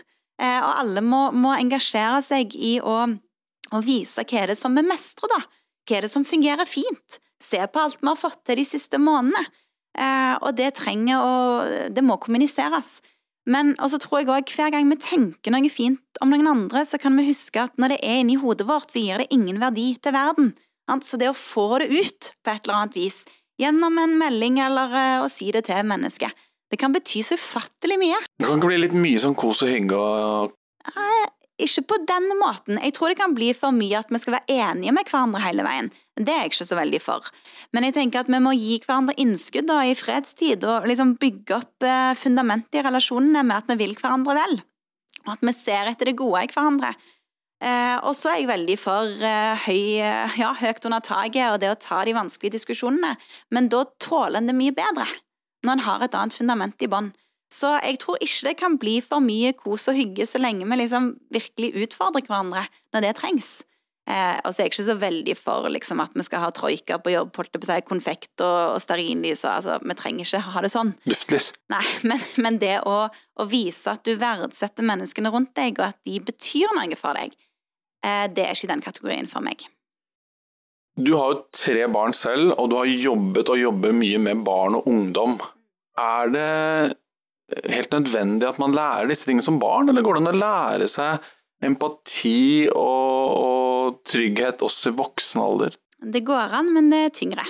Og 0.41 0.71
alle 0.73 1.05
må, 1.05 1.27
må 1.37 1.53
engasjere 1.53 2.23
seg 2.25 2.57
i 2.57 2.79
å, 2.81 2.97
å 3.71 3.83
vise 3.85 4.25
hva 4.25 4.41
er 4.41 4.55
det 4.55 4.59
som 4.59 4.75
vi 4.75 4.87
mestrer, 4.89 5.29
da. 5.31 5.45
Hva 5.85 5.99
er 5.99 6.09
det 6.09 6.15
som 6.15 6.25
fungerer 6.25 6.65
fint? 6.65 7.21
se 7.45 7.67
på 7.67 7.81
alt 7.81 8.01
vi 8.01 8.11
har 8.11 8.19
fått 8.19 8.43
til 8.49 8.61
de 8.61 8.67
siste 8.69 9.01
månedene. 9.01 9.45
Eh, 9.95 10.35
og 10.43 10.57
det 10.59 10.73
trenger 10.81 11.23
å 11.23 11.35
Det 11.95 12.03
må 12.03 12.17
kommuniseres. 12.19 12.99
Men 13.51 13.75
også 13.83 14.01
tror 14.01 14.23
jeg 14.23 14.31
også, 14.33 14.57
hver 14.57 14.73
gang 14.73 14.89
vi 14.89 14.97
tenker 15.01 15.53
noe 15.53 15.69
fint 15.73 16.21
om 16.25 16.33
noen 16.33 16.49
andre, 16.49 16.85
så 16.89 17.01
kan 17.01 17.17
vi 17.19 17.27
huske 17.29 17.61
at 17.61 17.75
når 17.81 17.95
det 17.95 18.01
er 18.03 18.23
inni 18.23 18.39
hodet 18.41 18.67
vårt, 18.69 18.93
så 18.93 19.03
gir 19.03 19.21
det 19.21 19.29
ingen 19.35 19.61
verdi 19.61 19.93
til 20.01 20.17
verden. 20.17 20.55
Så 21.05 21.21
det 21.21 21.31
å 21.31 21.37
få 21.37 21.81
det 21.81 21.91
ut 21.93 22.33
på 22.45 22.53
et 22.53 22.65
eller 22.65 22.81
annet 22.81 22.97
vis, 22.97 23.23
gjennom 23.61 23.97
en 24.01 24.17
melding 24.21 24.59
eller 24.65 24.97
eh, 24.99 25.23
å 25.25 25.31
si 25.33 25.51
det 25.55 25.67
til 25.69 25.85
mennesket, 25.87 26.33
det 26.73 26.81
kan 26.81 26.93
bety 26.93 27.23
så 27.23 27.39
ufattelig 27.39 28.01
mye. 28.01 28.19
Det 28.41 28.49
kan 28.49 28.59
ikke 28.59 28.73
bli 28.73 28.81
litt 28.83 28.97
mye 28.99 29.21
sånn 29.23 29.37
kos 29.39 29.63
og 29.65 29.71
hygge 29.71 30.01
og 30.01 30.55
ikke 31.65 31.85
på 31.87 31.99
den 32.09 32.33
måten. 32.41 32.81
Jeg 32.83 32.97
tror 32.97 33.13
det 33.13 33.21
kan 33.21 33.35
bli 33.37 33.53
for 33.57 33.75
mye 33.75 34.01
at 34.01 34.11
vi 34.11 34.21
skal 34.21 34.39
være 34.39 34.57
enige 34.59 34.95
med 34.97 35.07
hverandre 35.07 35.43
hele 35.45 35.67
veien. 35.67 35.91
Det 36.15 36.31
er 36.31 36.45
jeg 36.45 36.53
ikke 36.53 36.67
så 36.69 36.79
veldig 36.79 37.01
for. 37.03 37.31
Men 37.75 37.89
jeg 37.89 37.97
tenker 37.97 38.23
at 38.23 38.31
vi 38.31 38.39
må 38.43 38.53
gi 38.55 38.77
hverandre 38.85 39.17
innskudd 39.19 39.67
da, 39.67 39.81
i 39.83 39.97
fredstid, 39.99 40.63
og 40.63 40.87
liksom 40.87 41.17
bygge 41.19 41.57
opp 41.57 41.87
eh, 41.87 42.13
fundamentet 42.19 42.79
i 42.79 42.85
relasjonene 42.87 43.43
med 43.43 43.57
at 43.57 43.73
vi 43.73 43.81
vil 43.83 43.97
hverandre 43.99 44.37
vel. 44.39 44.61
Og 45.25 45.33
at 45.35 45.43
vi 45.43 45.57
ser 45.57 45.91
etter 45.91 46.13
det 46.13 46.19
gode 46.21 46.45
i 46.45 46.53
hverandre. 46.53 46.93
Eh, 47.65 47.97
og 48.05 48.13
så 48.19 48.31
er 48.31 48.41
jeg 48.43 48.51
veldig 48.51 48.77
for 48.79 49.25
eh, 49.25 49.67
høy, 49.67 49.83
eh, 50.05 50.39
ja, 50.39 50.53
høyt 50.59 50.85
under 50.85 51.03
taket 51.05 51.49
og 51.49 51.61
det 51.63 51.71
å 51.73 51.81
ta 51.81 52.03
de 52.05 52.15
vanskelige 52.17 52.59
diskusjonene, 52.59 53.15
men 53.55 53.71
da 53.73 53.85
tåler 54.03 54.41
en 54.41 54.51
det 54.51 54.57
mye 54.59 54.75
bedre 54.75 55.07
når 55.65 55.79
en 55.79 55.85
har 55.87 56.03
et 56.05 56.17
annet 56.19 56.37
fundament 56.37 56.83
i 56.85 56.91
bånn. 56.93 57.13
Så 57.55 57.71
jeg 57.79 58.01
tror 58.03 58.19
ikke 58.21 58.51
det 58.51 58.57
kan 58.61 58.77
bli 58.81 58.99
for 59.05 59.25
mye 59.25 59.55
kos 59.57 59.87
og 59.89 59.97
hygge 59.97 60.27
så 60.29 60.41
lenge 60.43 60.67
vi 60.67 60.81
liksom 60.81 61.15
virkelig 61.33 61.87
utfordrer 61.87 62.27
hverandre 62.27 62.67
når 62.93 63.07
det 63.07 63.15
trengs. 63.21 63.55
Eh, 64.05 64.37
og 64.45 64.53
så 64.53 64.61
er 64.61 64.67
jeg 64.67 64.75
ikke 64.75 64.85
så 64.85 64.97
veldig 65.01 65.35
for 65.39 65.67
liksom, 65.73 66.01
at 66.05 66.13
vi 66.13 66.25
skal 66.27 66.43
ha 66.45 66.51
troika 66.53 66.99
på 67.01 67.15
jobb, 67.15 67.31
holdt 67.41 67.57
på 67.57 67.69
seg, 67.71 67.87
konfekt 67.89 68.43
og, 68.45 68.75
og 68.75 68.83
stearinlys 68.85 69.47
og 69.47 69.53
altså, 69.55 69.79
Vi 69.81 69.97
trenger 69.97 70.27
ikke 70.29 70.43
ha 70.45 70.65
det 70.65 70.71
sånn. 70.75 70.91
Luftlys. 71.09 71.53
Nei, 71.73 71.85
men, 72.11 72.21
men 72.45 72.59
det 72.61 72.77
å, 72.85 72.99
å, 73.09 73.47
vise 73.49 73.95
at 73.95 74.05
du 74.05 74.13
verdsetter 74.21 74.85
menneskene 74.85 75.33
rundt 75.33 75.55
deg, 75.57 75.81
og 75.81 75.95
at 75.95 76.01
de 76.05 76.19
betyr 76.21 76.75
noe 76.77 76.99
for 77.01 77.17
deg, 77.17 77.33
eh, 78.05 78.27
det 78.29 78.45
er 78.45 78.59
ikke 78.59 78.73
den 78.75 78.85
kategorien 78.85 79.31
for 79.31 79.45
meg. 79.47 79.65
Du 80.95 81.17
har 81.17 81.33
jo 81.33 81.47
tre 81.57 81.89
barn 81.91 82.13
selv, 82.15 82.53
og 82.61 82.69
du 82.71 82.77
har 82.79 82.91
jobbet 82.91 83.51
og 83.51 83.59
jobber 83.59 83.97
mye 83.97 84.21
med 84.23 84.45
barn 84.47 84.77
og 84.79 84.91
ungdom. 84.91 85.39
Er 85.99 86.29
det 86.31 86.51
helt 87.73 87.97
nødvendig 87.97 88.47
at 88.47 88.61
man 88.61 88.77
lærer 88.77 89.09
disse 89.09 89.27
tingene 89.27 89.47
som 89.47 89.59
barn, 89.63 89.89
eller 89.89 90.05
går 90.05 90.19
det 90.19 90.23
an 90.23 90.31
å 90.35 90.43
lære 90.45 90.91
seg 90.93 91.33
empati 91.65 92.69
og, 92.71 93.35
og 93.35 94.01
trygghet 94.07 94.65
også 94.65 94.93
i 94.93 94.99
voksen 94.99 95.43
alder? 95.45 95.77
Det 96.05 96.25
går 96.27 96.59
an, 96.61 96.73
men 96.75 96.91
det 96.93 97.05
er 97.07 97.15
tyngre. 97.17 97.45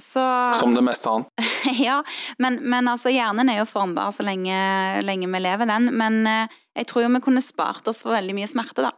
Så, 0.00 0.52
Som 0.58 0.74
det 0.74 0.82
meste 0.82 1.10
annet. 1.10 1.28
ja, 1.78 2.00
men, 2.42 2.58
men, 2.66 2.88
altså 2.90 3.12
hjernen 3.14 3.50
er 3.50 3.60
jo 3.60 3.68
formbar 3.70 4.10
så 4.14 4.24
lenge, 4.26 4.56
lenge, 5.06 5.28
vi 5.30 5.40
lever 5.42 5.70
den. 5.70 5.92
Men 5.94 6.24
eh, 6.26 6.56
jeg 6.80 6.88
tror 6.90 7.04
jo 7.04 7.12
vi 7.14 7.22
kunne 7.22 7.44
spart 7.44 7.86
oss 7.90 8.02
for 8.02 8.16
veldig 8.16 8.34
mye 8.34 8.50
smerte, 8.50 8.88
da. 8.88 8.90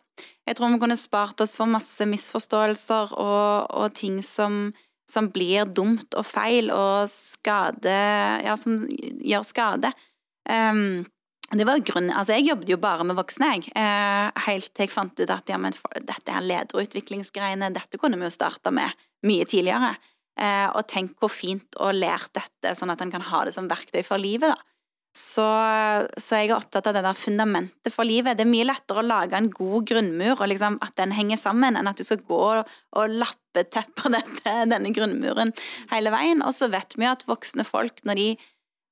Jeg 0.48 0.56
tror 0.56 0.72
vi 0.72 0.80
kunne 0.80 0.96
spart 0.96 1.42
oss 1.44 1.56
for 1.58 1.68
masse 1.68 2.06
misforståelser 2.08 3.12
og, 3.12 3.66
og 3.76 3.92
ting 3.98 4.22
som, 4.24 4.70
som, 5.10 5.28
blir 5.34 5.68
dumt 5.68 6.16
og 6.16 6.24
feil 6.24 6.70
og 6.72 7.10
skade 7.12 7.96
Ja, 8.46 8.56
som 8.56 8.78
gjør 8.88 9.44
skade. 9.44 9.92
Um, 10.48 11.04
det 11.54 11.66
var 11.66 11.78
grunnen, 11.78 12.10
altså 12.10 12.34
Jeg 12.34 12.48
jobbet 12.48 12.70
jo 12.72 12.78
bare 12.82 13.04
med 13.06 13.16
voksne, 13.18 13.52
jeg. 13.54 13.70
Eh, 13.78 14.44
helt 14.48 14.72
til 14.74 14.86
jeg 14.86 14.92
fant 14.94 15.20
ut 15.20 15.30
at 15.30 15.50
ja, 15.52 15.58
men 15.62 15.76
for, 15.76 15.92
dette 15.94 16.32
er 16.32 16.42
lederutviklingsgreiene, 16.42 17.70
dette 17.74 18.00
kunne 18.02 18.18
vi 18.18 18.26
jo 18.26 18.34
starta 18.34 18.72
med 18.74 19.06
mye 19.26 19.46
tidligere. 19.46 19.94
Eh, 20.36 20.66
og 20.74 20.88
tenk 20.90 21.14
hvor 21.22 21.30
fint 21.32 21.78
å 21.78 21.92
lære 21.94 22.32
dette, 22.34 22.74
sånn 22.76 22.90
at 22.92 23.04
en 23.04 23.14
kan 23.14 23.24
ha 23.30 23.44
det 23.46 23.54
som 23.54 23.70
verktøy 23.70 24.02
for 24.06 24.20
livet. 24.20 24.50
da. 24.56 24.76
Så, 25.16 25.46
så, 26.20 26.42
jeg 26.42 26.50
er 26.50 26.58
opptatt 26.58 26.90
av 26.90 26.98
det 26.98 27.02
der 27.06 27.16
fundamentet 27.16 27.94
for 27.94 28.04
livet. 28.04 28.36
Det 28.36 28.44
er 28.44 28.50
mye 28.50 28.66
lettere 28.68 29.00
å 29.00 29.06
lage 29.06 29.38
en 29.38 29.48
god 29.48 29.86
grunnmur, 29.88 30.34
og 30.34 30.50
liksom 30.50 30.76
at 30.84 30.92
den 31.00 31.14
henger 31.16 31.40
sammen, 31.40 31.78
enn 31.78 31.88
at 31.88 31.96
du 31.96 32.04
skal 32.04 32.20
gå 32.26 32.36
og, 32.36 32.74
og 32.98 33.14
lappeteppe 33.22 34.12
denne 34.74 34.92
grunnmuren 34.92 35.54
hele 35.94 36.12
veien. 36.12 36.44
Og 36.44 36.52
så 36.58 36.68
vet 36.74 36.98
vi 36.98 37.06
jo 37.06 37.14
at 37.14 37.24
voksne 37.30 37.64
folk, 37.64 38.04
når 38.04 38.20
de 38.20 38.28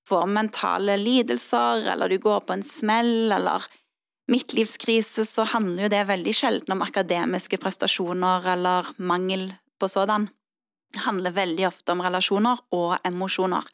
får 0.09 0.29
mentale 0.31 0.97
lidelser, 1.01 1.89
eller 1.93 2.13
du 2.13 2.19
går 2.23 2.45
på 2.45 2.57
en 2.57 2.67
smell, 2.67 3.33
eller 3.33 3.67
midtlivskrise, 4.31 5.27
så 5.29 5.45
handler 5.53 5.87
jo 5.87 5.93
det 5.93 6.05
veldig 6.09 6.35
sjelden 6.37 6.77
om 6.77 6.85
akademiske 6.85 7.59
prestasjoner 7.61 8.47
eller 8.55 8.89
mangel 8.97 9.51
på 9.81 9.89
sådan. 9.89 10.29
Det 10.95 11.05
handler 11.05 11.35
veldig 11.35 11.67
ofte 11.69 11.93
om 11.93 12.03
relasjoner 12.05 12.61
og 12.73 12.97
emosjoner. 13.05 13.67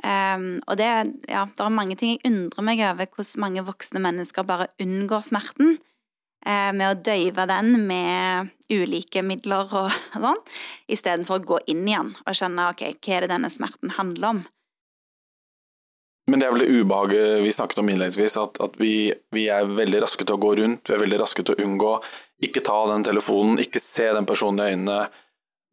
Um, 0.00 0.54
og 0.64 0.78
det, 0.80 0.88
ja, 1.28 1.44
det 1.44 1.60
er 1.60 1.72
mange 1.72 1.96
ting 2.00 2.14
jeg 2.14 2.24
undrer 2.30 2.64
meg 2.64 2.80
over 2.86 3.04
hvordan 3.04 3.42
mange 3.42 3.64
voksne 3.66 4.00
mennesker 4.00 4.46
bare 4.48 4.70
unngår 4.80 5.26
smerten 5.26 5.74
uh, 5.76 6.70
med 6.72 6.86
å 6.86 6.96
døyve 6.96 7.44
den 7.50 7.74
med 7.84 8.48
ulike 8.72 9.20
midler 9.26 9.68
og 9.82 9.90
sånn, 10.14 10.40
istedenfor 10.88 11.42
å 11.42 11.46
gå 11.52 11.60
inn 11.74 11.84
igjen 11.84 12.14
og 12.24 12.38
kjenne 12.38 12.70
ok, 12.72 12.86
hva 12.96 13.18
er 13.18 13.26
det 13.26 13.32
denne 13.34 13.52
smerten 13.52 13.92
handler 13.98 14.30
om. 14.30 14.42
Men 16.30 16.38
det 16.38 16.46
er 16.46 16.54
vel 16.54 16.62
det 16.62 16.80
ubehaget 16.80 17.42
vi 17.42 17.52
snakket 17.54 17.80
om 17.82 17.88
innledningsvis, 17.90 18.36
at, 18.38 18.58
at 18.62 18.76
vi, 18.78 19.10
vi, 19.34 19.48
er 19.50 19.66
veldig 19.66 20.02
raske 20.04 20.26
til 20.26 20.36
å 20.36 20.42
gå 20.42 20.52
rundt, 20.60 20.86
vi 20.86 20.94
er 20.94 21.02
veldig 21.02 21.18
raske 21.24 21.42
til 21.42 21.56
å 21.56 21.64
unngå. 21.66 21.94
Ikke 22.46 22.62
ta 22.64 22.76
den 22.92 23.06
telefonen, 23.06 23.58
ikke 23.62 23.82
se 23.82 24.06
den 24.14 24.28
personen 24.28 24.62
i 24.62 24.74
øynene. 24.74 24.98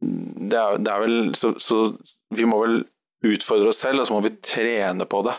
Det 0.02 0.58
er, 0.58 0.80
det 0.82 0.94
er 0.94 1.04
vel, 1.04 1.20
så, 1.38 1.54
så, 1.62 1.84
vi 2.34 2.48
må 2.50 2.62
vel 2.64 2.80
utfordre 3.28 3.70
oss 3.70 3.84
selv, 3.86 4.02
og 4.02 4.10
så 4.10 4.16
må 4.18 4.24
vi 4.26 4.34
trene 4.42 5.06
på 5.10 5.22
det. 5.28 5.36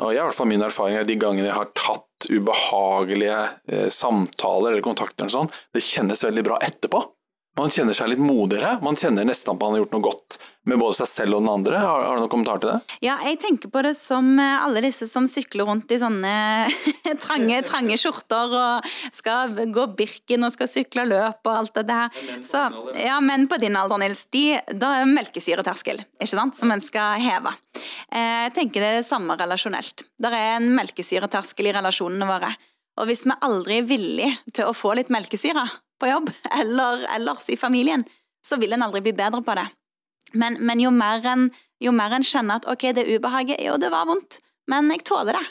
Og 0.00 0.12
jeg, 0.14 0.20
i 0.20 0.24
hvert 0.24 0.36
fall 0.36 0.48
Min 0.48 0.64
erfaring 0.64 0.96
er 0.96 1.08
de 1.08 1.16
gangene 1.20 1.50
jeg 1.50 1.58
har 1.58 1.72
tatt 1.76 2.28
ubehagelige 2.30 3.40
eh, 3.72 3.88
samtaler 3.92 4.74
eller 4.74 4.84
kontakter, 4.84 5.24
eller 5.26 5.34
sånn, 5.34 5.52
det 5.76 5.84
kjennes 5.84 6.24
veldig 6.24 6.44
bra 6.46 6.60
etterpå. 6.64 7.02
Man 7.58 7.72
kjenner 7.72 7.96
seg 7.96 8.12
litt 8.12 8.22
modigere. 8.22 8.76
Man 8.84 8.96
kjenner 8.96 9.26
nesten 9.26 9.52
at 9.52 9.60
man 9.60 9.74
har 9.74 9.82
gjort 9.82 9.94
noe 9.96 10.04
godt 10.04 10.36
med 10.70 10.78
både 10.78 11.00
seg 11.00 11.08
selv 11.10 11.36
og 11.36 11.42
den 11.42 11.50
andre. 11.50 11.80
Har, 11.82 12.04
har, 12.06 12.18
du 12.18 12.22
noen 12.22 12.30
kommentar 12.32 12.60
til 12.62 12.70
det? 12.70 12.96
Ja, 13.02 13.16
jeg 13.26 13.40
tenker 13.42 13.72
på 13.72 13.82
det 13.84 13.94
som 13.98 14.28
eh, 14.38 14.62
alle 14.62 14.82
disse 14.84 15.08
som 15.10 15.26
sykler 15.28 15.66
rundt 15.68 15.90
i 15.90 15.98
sånne 16.00 16.32
trange, 17.24 17.58
trange 17.66 17.98
skjorter 18.00 18.54
og 18.60 18.88
skal 19.16 19.56
gå 19.74 19.86
Birken 19.98 20.46
og 20.46 20.54
skal 20.54 20.70
sykle 20.70 21.08
løp 21.10 21.50
og 21.50 21.52
alt 21.56 21.74
det 21.80 21.86
der. 21.90 22.22
Så, 22.46 22.62
ja, 23.00 23.18
menn 23.24 23.48
på 23.50 23.58
din 23.60 23.78
alder, 23.80 23.98
Nils, 24.04 24.26
de, 24.32 24.44
da 24.70 24.94
er 25.00 25.10
melkesyreterskel, 25.10 26.04
ikke 26.20 26.32
sant, 26.32 26.58
som 26.60 26.70
en 26.70 26.84
skal 26.84 27.18
heve. 27.24 27.56
Eh, 28.12 28.46
jeg 28.46 28.56
tenker 28.60 28.84
det 28.84 28.94
er 28.94 28.98
det 29.00 29.10
samme 29.10 29.36
relasjonelt. 29.40 30.06
Det 30.20 30.32
er 30.32 30.58
en 30.60 30.70
melkesyreterskel 30.78 31.72
i 31.72 31.76
relasjonene 31.80 32.30
våre. 32.30 32.54
Og 33.00 33.08
hvis 33.08 33.26
vi 33.26 33.36
aldri 33.42 33.80
er 33.80 33.88
villige 33.88 34.34
til 34.52 34.68
å 34.68 34.76
få 34.76 34.94
litt 34.98 35.10
melkesyre, 35.12 35.64
på 36.00 36.10
jobb 36.10 36.32
eller 36.60 37.06
ellers 37.16 37.48
i 37.52 37.58
familien, 37.60 38.04
så 38.44 38.58
vil 38.60 38.72
en 38.72 38.86
aldri 38.86 39.04
bli 39.04 39.14
bedre 39.16 39.42
på 39.44 39.56
det. 39.58 39.68
Men, 40.40 40.56
men 40.64 40.80
jo 40.80 40.92
mer 40.94 41.24
en 41.26 41.50
jo 41.80 41.92
mer 41.96 42.12
en 42.12 42.26
kjenner 42.26 42.60
at 42.60 42.68
ok, 42.68 42.90
det 42.96 43.08
ubehaget, 43.08 43.60
jo, 43.64 43.78
det 43.80 43.90
var 43.92 44.08
vondt, 44.08 44.38
men 44.70 44.90
jeg 44.92 45.04
tåler 45.08 45.38
det. 45.38 45.46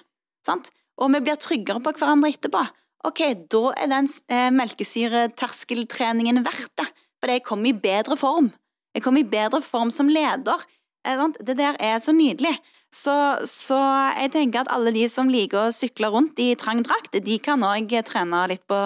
Sant? 0.45 0.69
Og 1.01 1.11
vi 1.13 1.21
blir 1.25 1.39
tryggere 1.41 1.81
på 1.83 1.93
hverandre 1.97 2.31
etterpå. 2.31 2.63
Ok, 3.07 3.23
da 3.51 3.61
er 3.79 3.91
den 3.91 4.09
eh, 4.27 4.49
melkesyreterskeltreningen 4.53 6.43
verdt 6.45 6.73
det, 6.81 6.89
fordi 7.19 7.37
jeg 7.37 7.45
kommer 7.47 7.71
i 7.71 7.77
bedre 7.85 8.17
form. 8.19 8.51
Jeg 8.95 9.05
kommer 9.05 9.23
i 9.23 9.31
bedre 9.31 9.61
form 9.63 9.91
som 9.95 10.11
leder. 10.11 10.65
Eh, 11.07 11.23
det 11.39 11.55
der 11.57 11.79
er 11.79 12.01
så 12.03 12.13
nydelig. 12.15 12.57
Så, 12.93 13.13
så, 13.45 13.77
jeg 14.17 14.33
tenker 14.33 14.63
at 14.63 14.71
alle 14.73 14.91
de 14.93 15.05
som 15.09 15.29
liker 15.29 15.67
å 15.67 15.73
sykle 15.73 16.09
rundt 16.09 16.39
i 16.41 16.55
trang 16.57 16.81
drakt, 16.85 17.13
de 17.13 17.37
kan 17.41 17.61
òg 17.65 17.93
trene 18.07 18.47
litt 18.49 18.65
på 18.69 18.79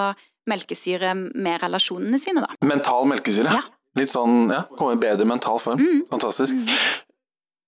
melkesyre 0.50 1.14
med 1.16 1.62
relasjonene 1.64 2.20
sine, 2.22 2.44
da. 2.44 2.58
Mental 2.68 3.08
melkesyre? 3.10 3.54
Ja. 3.54 3.64
Litt 3.98 4.10
sånn, 4.10 4.48
ja, 4.50 4.64
komme 4.78 4.98
i 4.98 5.02
bedre 5.02 5.26
mental 5.30 5.60
form. 5.62 5.82
Mm. 5.82 6.06
Fantastisk. 6.10 6.58
Mm. 6.58 7.14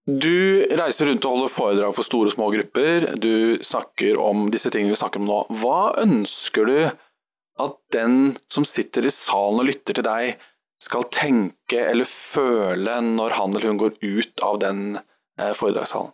Du 0.05 0.65
reiser 0.77 1.09
rundt 1.09 1.25
og 1.25 1.33
holder 1.33 1.49
foredrag 1.53 1.95
for 1.97 2.05
store 2.05 2.29
og 2.29 2.35
små 2.35 2.49
grupper. 2.53 3.07
Du 3.17 3.57
snakker 3.65 4.19
om 4.21 4.49
disse 4.53 4.69
tingene 4.73 4.93
vi 4.93 4.99
snakker 4.99 5.21
om 5.21 5.29
nå. 5.29 5.39
Hva 5.61 5.95
ønsker 6.03 6.69
du 6.69 6.77
at 7.65 7.77
den 7.95 8.35
som 8.51 8.67
sitter 8.67 9.07
i 9.07 9.13
salen 9.13 9.63
og 9.63 9.69
lytter 9.69 9.97
til 9.97 10.05
deg, 10.05 10.35
skal 10.85 11.07
tenke 11.09 11.79
eller 11.87 12.05
føle 12.05 12.99
når 13.05 13.37
han 13.39 13.55
eller 13.55 13.71
hun 13.71 13.79
går 13.81 13.95
ut 14.03 14.43
av 14.45 14.59
den 14.61 14.81
eh, 14.99 15.53
foredragssalen? 15.57 16.11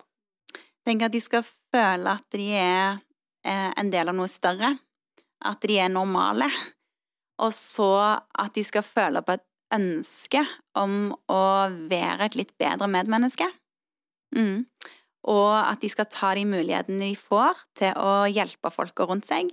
Jeg 0.56 0.88
tenker 0.88 1.10
at 1.10 1.16
de 1.16 1.24
skal 1.24 1.44
føle 1.44 2.16
at 2.16 2.38
de 2.38 2.48
er 2.56 3.02
eh, 3.44 3.70
en 3.76 3.92
del 3.92 4.12
av 4.12 4.16
noe 4.16 4.32
større 4.32 4.76
at 5.48 5.64
de 5.66 5.78
er 5.82 5.92
normale, 5.92 6.50
og 7.42 7.54
så 7.56 7.94
at 8.22 8.54
de 8.58 8.64
skal 8.66 8.86
føle 8.86 9.24
på 9.26 9.38
et 9.38 9.46
ønske 9.72 10.44
om 10.78 11.14
å 11.32 11.44
være 11.90 12.28
et 12.28 12.38
litt 12.38 12.54
bedre 12.60 12.90
medmenneske. 12.92 13.48
Mm. 14.36 14.68
Og 15.32 15.54
at 15.54 15.82
de 15.84 15.90
skal 15.92 16.10
ta 16.12 16.34
de 16.38 16.46
mulighetene 16.50 17.12
de 17.12 17.18
får 17.18 17.60
til 17.78 17.98
å 17.98 18.28
hjelpe 18.30 18.72
folka 18.74 19.08
rundt 19.08 19.30
seg. 19.30 19.52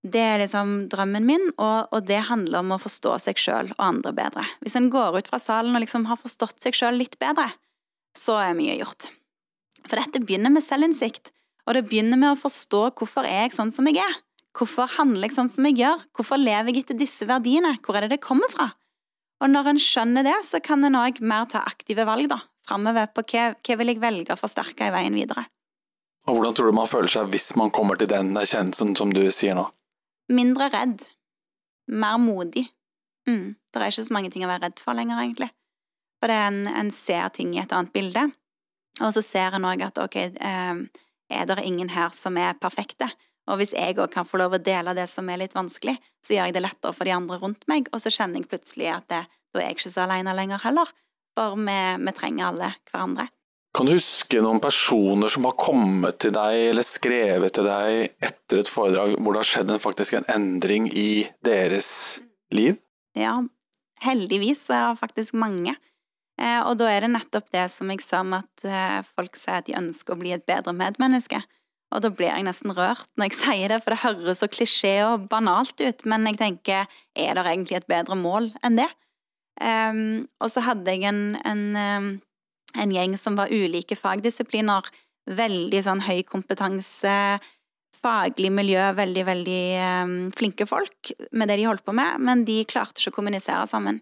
Det 0.00 0.20
er 0.24 0.38
liksom 0.40 0.88
drømmen 0.88 1.26
min, 1.28 1.42
og, 1.60 1.90
og 1.92 2.06
det 2.08 2.22
handler 2.30 2.62
om 2.62 2.72
å 2.72 2.80
forstå 2.80 3.18
seg 3.26 3.40
sjøl 3.40 3.72
og 3.74 3.82
andre 3.84 4.14
bedre. 4.16 4.46
Hvis 4.64 4.78
en 4.80 4.88
går 4.92 5.18
ut 5.18 5.28
fra 5.28 5.40
salen 5.42 5.76
og 5.76 5.84
liksom 5.84 6.06
har 6.08 6.20
forstått 6.20 6.64
seg 6.64 6.78
sjøl 6.78 6.96
litt 7.02 7.18
bedre, 7.20 7.50
så 8.16 8.38
er 8.40 8.56
mye 8.56 8.78
gjort. 8.80 9.10
For 9.84 10.00
dette 10.00 10.22
begynner 10.24 10.52
med 10.52 10.64
selvinnsikt, 10.64 11.34
og 11.68 11.76
det 11.76 11.84
begynner 11.90 12.16
med 12.20 12.32
å 12.32 12.40
forstå 12.40 12.86
hvorfor 12.96 13.28
er 13.28 13.44
jeg 13.44 13.58
sånn 13.58 13.72
som 13.74 13.88
jeg 13.90 14.00
er. 14.00 14.16
Hvorfor 14.60 14.90
handler 14.98 15.24
jeg 15.24 15.38
sånn 15.38 15.48
som 15.48 15.64
jeg 15.70 15.78
gjør? 15.80 16.02
Hvorfor 16.12 16.36
lever 16.36 16.68
jeg 16.68 16.84
etter 16.84 16.98
disse 17.00 17.24
verdiene? 17.24 17.78
Hvor 17.80 17.96
er 17.96 18.04
det 18.04 18.18
det 18.18 18.24
kommer 18.24 18.50
fra? 18.52 18.66
Og 19.40 19.48
når 19.48 19.70
en 19.70 19.80
skjønner 19.80 20.26
det, 20.26 20.36
så 20.44 20.60
kan 20.60 20.84
en 20.84 20.98
òg 21.00 21.22
mer 21.24 21.46
ta 21.48 21.62
aktive 21.64 22.04
valg 22.04 22.28
da, 22.28 22.42
framover 22.68 23.08
på 23.16 23.24
hva, 23.32 23.46
hva 23.56 23.76
vil 23.80 23.94
jeg 23.94 24.02
velge 24.02 24.34
å 24.34 24.40
forsterke 24.40 24.90
i 24.90 24.92
veien 24.92 25.16
videre. 25.16 25.46
Og 26.28 26.36
Hvordan 26.36 26.56
tror 26.58 26.68
du 26.68 26.76
man 26.76 26.90
føler 26.90 27.08
seg 27.08 27.30
hvis 27.32 27.54
man 27.56 27.72
kommer 27.72 27.96
til 27.96 28.10
den 28.10 28.34
erkjennelsen 28.36 28.92
som 29.00 29.14
du 29.16 29.22
sier 29.32 29.56
nå? 29.56 29.64
Mindre 30.28 30.68
redd. 30.74 31.06
Mer 31.88 32.20
modig. 32.20 32.66
Mm. 33.24 33.56
Det 33.56 33.80
er 33.80 33.88
ikke 33.88 34.06
så 34.10 34.18
mange 34.18 34.34
ting 34.34 34.44
å 34.44 34.52
være 34.52 34.66
redd 34.68 34.84
for 34.84 34.98
lenger, 34.98 35.24
egentlig. 35.24 35.48
For 36.20 36.28
det 36.28 36.36
er 36.36 36.50
en, 36.50 36.62
en 36.68 36.92
ser 36.92 37.32
ting 37.32 37.56
i 37.56 37.62
et 37.62 37.72
annet 37.72 37.96
bilde, 37.96 38.28
og 39.00 39.16
så 39.16 39.24
ser 39.24 39.56
en 39.56 39.64
òg 39.64 39.86
at 39.88 39.98
ok, 40.04 40.20
eh, 40.36 40.84
er 41.32 41.48
det 41.48 41.64
ingen 41.64 41.94
her 41.96 42.12
som 42.12 42.36
er 42.36 42.58
perfekte? 42.60 43.08
Og 43.48 43.60
hvis 43.60 43.72
jeg 43.74 43.96
òg 43.98 44.10
kan 44.12 44.28
få 44.28 44.38
lov 44.40 44.54
å 44.56 44.62
dele 44.62 44.94
det 44.94 45.06
som 45.10 45.28
er 45.30 45.40
litt 45.40 45.56
vanskelig, 45.56 45.96
så 46.22 46.36
gjør 46.36 46.50
jeg 46.50 46.56
det 46.56 46.64
lettere 46.66 46.94
for 46.96 47.08
de 47.08 47.14
andre 47.16 47.38
rundt 47.40 47.66
meg, 47.70 47.88
og 47.90 48.02
så 48.02 48.12
kjenner 48.12 48.42
jeg 48.42 48.50
plutselig 48.50 48.90
at 48.92 49.06
det, 49.10 49.24
da 49.50 49.60
er 49.60 49.70
jeg 49.70 49.78
ikke 49.78 49.92
så 49.96 50.04
alene 50.04 50.36
lenger 50.36 50.62
heller, 50.62 50.92
for 51.34 51.56
vi, 51.58 51.78
vi 52.04 52.16
trenger 52.16 52.50
alle 52.50 52.72
hverandre. 52.90 53.30
Kan 53.74 53.86
du 53.86 53.94
huske 53.94 54.40
noen 54.42 54.58
personer 54.62 55.30
som 55.30 55.46
har 55.46 55.54
kommet 55.58 56.18
til 56.22 56.34
deg 56.34 56.70
eller 56.72 56.86
skrevet 56.86 57.54
til 57.54 57.68
deg 57.68 58.16
etter 58.18 58.62
et 58.62 58.70
foredrag 58.70 59.14
hvor 59.14 59.36
det 59.36 59.44
har 59.44 59.50
skjedd 59.52 59.70
en, 59.70 59.82
faktisk 59.82 60.16
en 60.18 60.26
endring 60.34 60.88
i 60.90 61.28
deres 61.46 61.90
liv? 62.54 62.80
Ja, 63.14 63.36
heldigvis 64.02 64.66
så 64.66 64.74
er 64.74 64.88
det 64.88 65.02
faktisk 65.04 65.38
mange. 65.38 65.76
Eh, 66.40 66.58
og 66.64 66.80
da 66.80 66.88
er 66.90 67.04
det 67.04 67.12
nettopp 67.14 67.50
det 67.54 67.68
som 67.70 67.92
jeg 67.94 68.02
sa 68.02 68.24
om 68.24 68.34
at 68.40 68.66
eh, 68.66 68.98
folk 69.06 69.38
sier 69.38 69.60
at 69.60 69.70
de 69.70 69.78
ønsker 69.78 70.16
å 70.16 70.20
bli 70.20 70.34
et 70.34 70.46
bedre 70.48 70.74
medmenneske. 70.74 71.38
Og 71.90 72.04
da 72.04 72.10
blir 72.14 72.30
jeg 72.30 72.46
nesten 72.46 72.72
rørt 72.76 73.08
når 73.18 73.30
jeg 73.30 73.38
sier 73.42 73.74
det, 73.74 73.82
for 73.82 73.94
det 73.94 74.02
høres 74.04 74.42
så 74.42 74.50
klisjé 74.50 74.94
og 75.08 75.28
banalt 75.32 75.80
ut, 75.82 76.06
men 76.08 76.28
jeg 76.30 76.40
tenker, 76.40 76.98
er 77.18 77.36
det 77.36 77.46
egentlig 77.46 77.80
et 77.80 77.90
bedre 77.90 78.18
mål 78.18 78.52
enn 78.66 78.80
det? 78.80 78.90
Um, 79.60 80.24
og 80.40 80.48
så 80.48 80.62
hadde 80.64 80.88
jeg 80.88 81.04
en, 81.10 81.34
en, 81.44 82.20
en, 82.72 82.92
gjeng 82.94 83.16
som 83.20 83.36
var 83.36 83.52
ulike 83.52 83.98
fagdisipliner, 83.98 84.86
veldig 85.28 85.82
sånn 85.84 86.00
høy 86.06 86.22
kompetanse, 86.24 87.12
faglig 88.00 88.48
miljø, 88.56 88.86
veldig, 88.96 89.24
veldig 89.28 89.64
um, 90.00 90.14
flinke 90.32 90.64
folk 90.64 91.10
med 91.36 91.52
det 91.52 91.58
de 91.60 91.66
holdt 91.68 91.84
på 91.84 91.92
med, 91.92 92.22
men 92.24 92.46
de 92.48 92.62
klarte 92.70 93.02
ikke 93.02 93.12
å 93.12 93.18
kommunisere 93.18 93.66
sammen. 93.68 94.00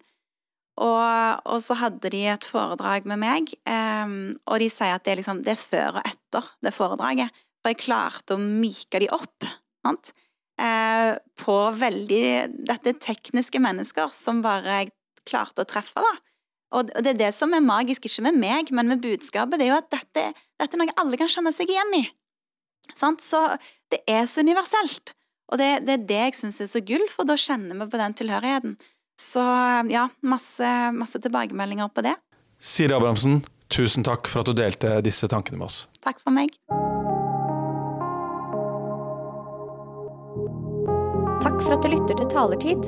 og, 0.79 1.43
og, 1.43 1.59
så 1.65 1.75
hadde 1.81 2.13
de 2.15 2.23
et 2.31 2.47
foredrag 2.47 3.09
med 3.11 3.19
meg, 3.19 3.51
um, 3.67 4.37
og 4.47 4.63
de 4.63 4.71
sier 4.71 4.95
at 4.95 5.03
det 5.03 5.17
er, 5.17 5.21
liksom, 5.25 5.43
det 5.43 5.57
er 5.57 5.65
før 5.65 5.99
og 5.99 6.07
etter 6.07 6.53
det 6.63 6.77
foredraget. 6.77 7.35
For 7.69 7.75
jeg 7.75 7.85
klarte 7.85 8.39
å 8.39 8.41
myke 8.41 9.03
de 9.03 9.11
opp 9.13 9.45
sant? 9.85 10.15
Uh, 10.59 11.13
på 11.39 11.55
veldig 11.77 12.23
Dette 12.67 12.91
er 12.91 12.97
tekniske 12.99 13.61
mennesker 13.63 14.09
som 14.17 14.41
bare 14.43 14.81
jeg 14.81 14.89
klarte 15.29 15.61
å 15.61 15.69
treffe, 15.69 16.01
da. 16.01 16.15
Og 16.79 16.89
det 16.89 17.13
er 17.13 17.21
det 17.21 17.29
som 17.37 17.53
er 17.53 17.61
magisk, 17.65 18.09
ikke 18.09 18.25
med 18.25 18.39
meg, 18.41 18.73
men 18.73 18.89
med 18.89 19.05
budskapet. 19.05 19.61
Det 19.61 19.67
er 19.67 19.75
jo 19.75 19.83
at 19.83 19.91
dette, 19.93 20.25
dette 20.61 20.77
er 20.77 20.81
noe 20.81 20.97
alle 21.01 21.21
kan 21.21 21.29
kjenne 21.29 21.53
seg 21.53 21.69
igjen 21.69 21.93
i. 22.01 22.03
Sant? 22.97 23.21
Så 23.25 23.43
det 23.93 24.01
er 24.09 24.25
så 24.29 24.41
universelt. 24.45 25.13
Og 25.53 25.61
det, 25.61 25.69
det 25.85 25.95
er 25.95 26.07
det 26.09 26.21
jeg 26.23 26.39
syns 26.41 26.63
er 26.65 26.73
så 26.73 26.81
gull, 26.85 27.05
for 27.13 27.29
da 27.29 27.37
kjenner 27.41 27.77
vi 27.77 27.89
på 27.93 28.01
den 28.01 28.17
tilhørigheten. 28.21 28.77
Så 29.21 29.45
ja, 29.93 30.09
masse, 30.25 30.73
masse 30.97 31.21
tilbakemeldinger 31.21 31.93
på 31.93 32.09
det. 32.09 32.17
Siri 32.57 32.97
Abrahamsen, 32.97 33.43
tusen 33.73 34.09
takk 34.09 34.29
for 34.33 34.45
at 34.45 34.49
du 34.49 34.57
delte 34.57 34.99
disse 35.05 35.29
tankene 35.29 35.61
med 35.61 35.69
oss. 35.69 35.85
Takk 36.05 36.25
for 36.25 36.33
meg. 36.33 36.57
Takk 41.39 41.61
for 41.63 41.77
at 41.77 41.85
du 41.85 41.93
lytter 41.93 42.17
til 42.19 42.27
Talertid. 42.33 42.87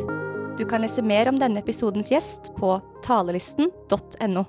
Du 0.59 0.65
kan 0.67 0.83
lese 0.83 1.05
mer 1.07 1.29
om 1.31 1.37
denne 1.39 1.61
episodens 1.63 2.09
gjest 2.11 2.49
på 2.57 2.73
talelisten.no. 3.07 4.43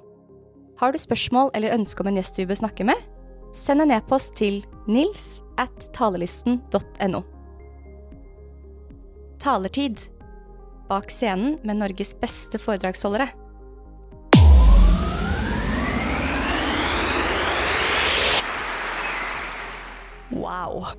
Har 0.82 0.92
du 0.92 0.98
spørsmål 0.98 1.52
eller 1.54 1.76
ønske 1.76 2.02
om 2.02 2.10
en 2.10 2.18
gjest 2.18 2.40
vi 2.42 2.48
bør 2.50 2.58
snakke 2.64 2.88
med? 2.90 2.98
Send 3.54 3.86
en 3.86 3.94
e-post 3.94 4.34
til 4.40 4.64
nils 4.90 5.44
at 5.62 5.86
talelisten.no. 5.94 7.22
Talertid 9.46 10.08
bak 10.90 11.14
scenen 11.14 11.60
med 11.62 11.84
Norges 11.84 12.16
beste 12.18 12.58
foredragsholdere. 12.58 13.30
Wow. 20.34 20.92